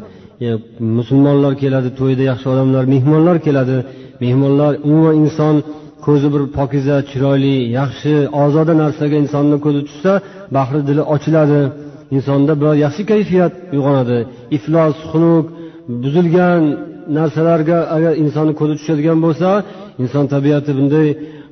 [1.00, 3.78] Musulmonlar keladi to'yda yaxshi odamlar mehmonlar keladi.
[4.24, 5.56] Mehmonlar umuman inson
[6.06, 8.14] ko'zi bir pokiza chiroyli yaxshi
[8.44, 10.14] ozoda narsaga insonni ko'zi tushsa
[10.56, 11.62] bahri dili ochiladi.
[12.16, 14.18] Insonda bir yaxshi kayfiyat uyg'onadi.
[14.58, 15.46] Iflos xunuk
[16.04, 16.62] buzilgan
[17.18, 19.50] narsalarga agar insonni ko'zi tushadigan bo'lsa
[20.04, 21.08] inson tabiati bunday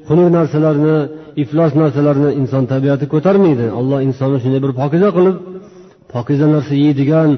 [0.08, 0.98] xunuk narsalarni
[1.44, 3.66] iflos narsalarni inson tabiati ko'tarmaydi.
[3.80, 5.36] Alloh insonni shunday bir pokiza qilib
[6.14, 7.30] pokiza narsa yeydigan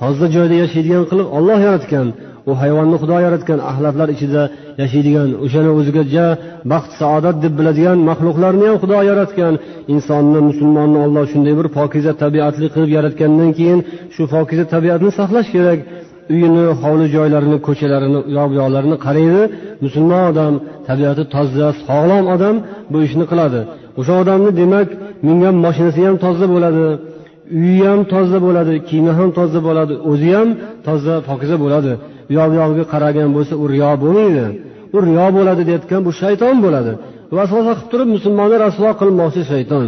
[0.00, 2.06] toza joyda yashaydigan qilib olloh yaratgan
[2.50, 4.42] u hayvonni xudo yaratgan axlatlar ichida
[4.82, 6.26] yashaydigan o'shani o'ziga
[6.72, 9.54] baxt saodat deb biladigan maxluqlarni ham xudo yaratgan.
[9.94, 13.80] Insonni musulmonni olloh shunday bir pokiza tabiatli qilib yaratgandan keyin
[14.14, 15.80] shu pokiza tabiatni saqlash kerak.
[16.32, 19.42] Uyini hovli joylarini ko'chalarini u yoq bu yoqlarini qaraydi.
[19.84, 20.52] Musulmon odam
[20.88, 22.56] tabiati toza sog'lom odam
[22.92, 23.60] bu ishni qiladi.
[24.00, 24.88] O'sha odamni demak
[25.26, 26.84] mingan moshinasi ham toza bo'ladi
[27.58, 30.48] uyi ham toza bo'ladi kiyimi ham toza bo'ladi o'zi ham
[30.86, 31.92] toza pokiza bo'ladi.
[32.30, 34.44] Uyoq bu yog'iga qaragan bo'lsa u riyo bo'lmaydi.
[34.96, 36.92] U riyo bo'ladi deyotgan bu shayton bo'ladi.
[37.36, 39.86] Vasvasa qilib turib musulmonni rasvo qilmoqchi shayton.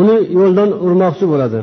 [0.00, 1.58] Uni yo'ldan urmoqchi bo'ladi.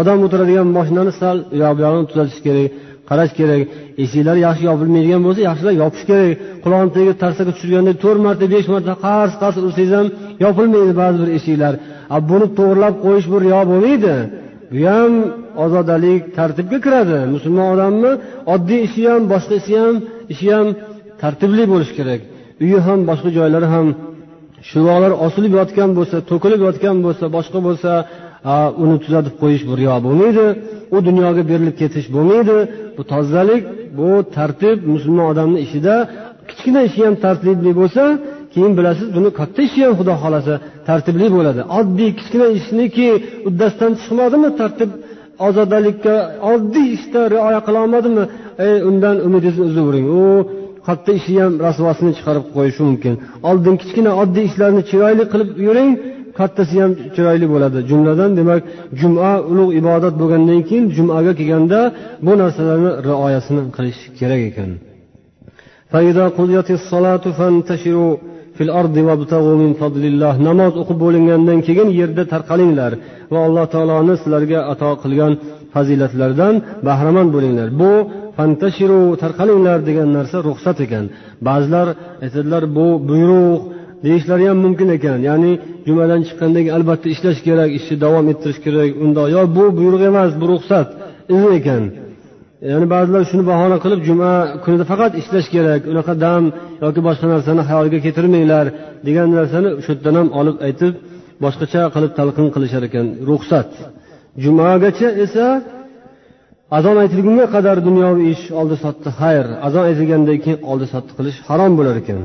[0.00, 2.66] Odam o'tiradigan mashinani sal uyoq yoq bu yog'ini tuzatish kerak.
[3.10, 3.62] Qarash kerak.
[4.02, 6.30] Eshiklari yaxshi yopilmaydigan bo'lsa yaxshilab yopish kerak.
[6.64, 10.06] Qulog'ini tagiga tarsaga tushirganda to'rt marta besh marta qars qars ursangiz ham
[10.44, 11.74] yopilmaydi ba'zi bir eshiklar
[12.30, 14.14] buni to'g'irlab qo'yish bu riyo bo'lmaydi.
[14.72, 15.12] Bu ham
[15.64, 17.18] ozodalik tartibga kiradi.
[17.34, 18.12] Musulmon odamni
[18.54, 19.94] oddiy ishi ham boshqa ishi ham
[20.32, 20.66] ishi ham
[21.22, 22.20] tartibli bo'lishi kerak.
[22.64, 23.86] Uyi ham boshqa joylari ham
[24.70, 27.90] shuvolar osilib yotgan bo'lsa to'kilib yotgan bo'lsa boshqa bo'lsa
[28.82, 30.46] uni tuzatib qo'yish bu riyo bo'lmaydi.
[30.94, 32.56] U dunyoga berilib ketish bo'lmaydi.
[32.96, 33.62] Bu tozalik
[33.98, 35.94] bu tartib musulmon odamni ishida
[36.48, 38.02] kichkina ishi ham tartibli bo'lsa
[38.52, 40.54] keyin bilasiz buni katta ishi ham xudo xohlasa
[40.88, 41.60] tartibli bo'ladi.
[41.78, 43.08] Oddiy kichkina ishniki
[43.48, 44.90] uddasidan chiqmadimi tartib
[45.46, 46.14] ozodalikka?
[46.52, 48.24] Oddiy ishda rioya qilolmadimi
[48.66, 50.22] ey undan umidingizni uzavering u
[50.86, 53.14] katta ishi ham rasvosini chiqarib qo'yishi mumkin.
[53.48, 55.90] Oldin kichkina oddiy ishlarni chiroyli qilib yuring.
[56.38, 57.78] Kattasi ham chiroyli bo'ladi.
[57.90, 58.60] Jumladan demak
[59.00, 61.80] juma ulug' ibodat bo'lgandan keyin jumaga kelganda
[62.26, 64.70] bu narsalarni rioyasini qilish kerak ekan.
[70.48, 72.92] Namoz o'qib bo'lingandan keyin yerda tarqalinglar
[73.32, 75.32] va alloh taoloni sizlarga ato qilgan
[75.74, 76.54] fazilatlardan
[76.86, 77.68] bahramand bo'linglar.
[77.80, 77.90] Bu
[78.36, 81.04] fantashiru tarqalinglar degan narsa ruxsat ekan.
[81.48, 81.86] Ba'zilar
[82.24, 83.60] aytadilar bu buyruq
[84.04, 85.18] deyishlari ham mumkin ekan.
[85.28, 85.52] Ya'ni
[85.86, 90.30] jumadan chiqqandan keyin albatta ishlash kerak ishni davom ettirish kerak undoq yo bu buyruq emas
[90.40, 90.88] bu ruxsat
[91.34, 91.82] izn ekan.
[92.70, 94.32] Ya'ni ba'zilar shuni bahona qilib juma
[94.64, 96.42] kunida faqat ishlash kerak unaqa dam
[96.84, 98.66] yoki boshqa narsani xayolga keltirmanglar
[99.06, 100.94] degan narsani shu yerdan ham olib aytib
[101.44, 103.06] boshqacha qilib talqin qilishar ekan.
[103.28, 103.70] Ruxsat.
[104.44, 105.46] Jumagacha esa
[106.78, 109.46] azon aytilgunga qadar dunyoviy ish oldi sotdi xayr.
[109.66, 112.20] Azon aytilgandan keyin oldi sotdi qilish harom bo'lar ekan.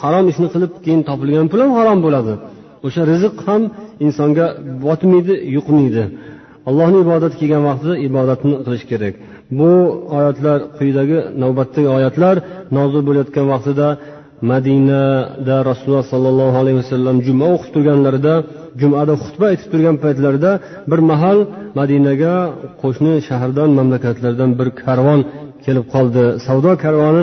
[0.00, 2.32] Harom ishni qilib keyin topilgan pul ham harom bo'ladi.
[2.86, 3.62] O'sha rizq ham
[4.06, 4.46] insonga
[4.84, 6.04] botmaydi yuqmaydi.
[6.68, 9.14] Allohni ibodat kelgan vaqtida ibodatni qilish kerak.
[9.58, 9.70] Bu
[10.16, 12.36] oyatlar quyidagi navbatdagi oyatlar
[12.76, 13.88] nozil bo'layotgan vaqtida
[14.52, 18.34] madinada rasululloh sollallohu alayhi vasallam juma o'qib turganlarida
[18.80, 20.50] jumada xutba aytib turgan paytlarida
[20.90, 21.38] bir mahal
[21.80, 22.34] madinaga
[22.82, 25.20] qo'shni shahardan mamlakatlardan bir karvon
[25.64, 26.24] kelib qoldi.
[26.46, 27.22] Savdo karvoni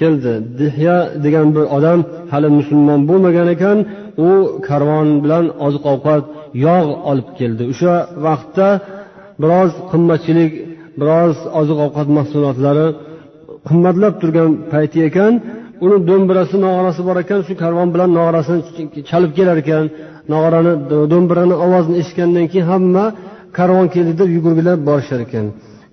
[0.00, 0.32] keldi.
[0.60, 2.00] Dihya degan bir odam
[2.32, 3.78] hali musulmon bo'lmagan ekan
[4.26, 4.30] u
[4.68, 6.22] karvon bilan oziq ovqat
[6.66, 7.62] yog' olib keldi.
[7.72, 7.94] O'sha
[8.26, 8.68] vaqtda
[9.42, 10.52] biroz qimmatchilik
[11.00, 12.86] biroz oziq ovqat mahsulotlari
[13.68, 15.32] qimmatlab turgan payti ekan
[15.84, 18.60] uni do'mbirasi nog'orasi bor ekan shu karvon bilan nog'orasini
[19.10, 19.84] chalib kelar ekan.
[20.32, 20.72] Nog'orani
[21.12, 23.04] do'mbirani ovozini eshitgandan keyin hamma
[23.58, 25.46] karvon keldi deb yugurgilab borishar ekan.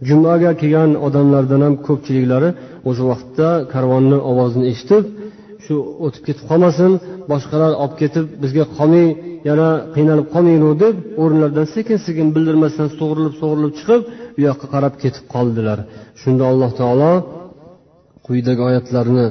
[0.09, 2.49] Jumaga kelgan odamlardan ham ko'pchiliklari
[2.89, 5.03] o'sha vaqtda karvonni ovozini eshitib
[5.65, 5.75] shu
[6.05, 6.91] o'tib ketib qolmasin
[7.31, 9.07] boshqalar olib ketib bizga qolmay
[9.49, 14.01] yana qiynalib qolmaylik deb o'rinlaridan sekin sekin bildirmasdan sug'urilib sug'urilib chiqib
[14.37, 15.79] u yoqqa qarab ketib qoldilar.
[16.21, 17.11] Shunda alloh taolo
[18.27, 19.25] quyidagi oyatlarni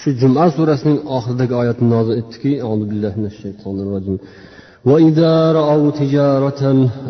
[0.00, 2.52] shu juma surasining oxiridagi oyatni nozil etdiki
[4.89, 6.63] وإذا رأوا تجارة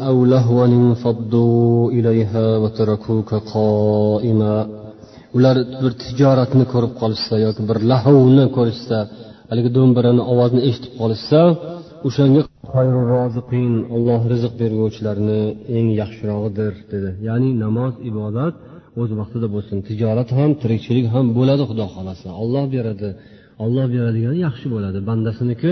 [0.10, 4.82] أو لهوا انفضوا إليها وتركوك قائما
[5.38, 8.98] ular bir tijoratni ko'rib qolishsa yoki bir lahovni ko'rishsa
[9.50, 11.40] haligi do'mbirani ovozini eshitib qolishsa
[12.08, 12.42] o'shanga
[13.96, 15.42] olloh rizq berguvchilarni
[15.78, 18.54] eng yaxshirog'idir dedi ya'ni namoz ibodat
[19.02, 23.10] o'z vaqtida bo'lsin tijorat ham tirikchilik ham bo'ladi xudo xohlasa olloh beradi
[23.66, 25.72] olloh beradigani yaxshi bo'ladi bandasiniki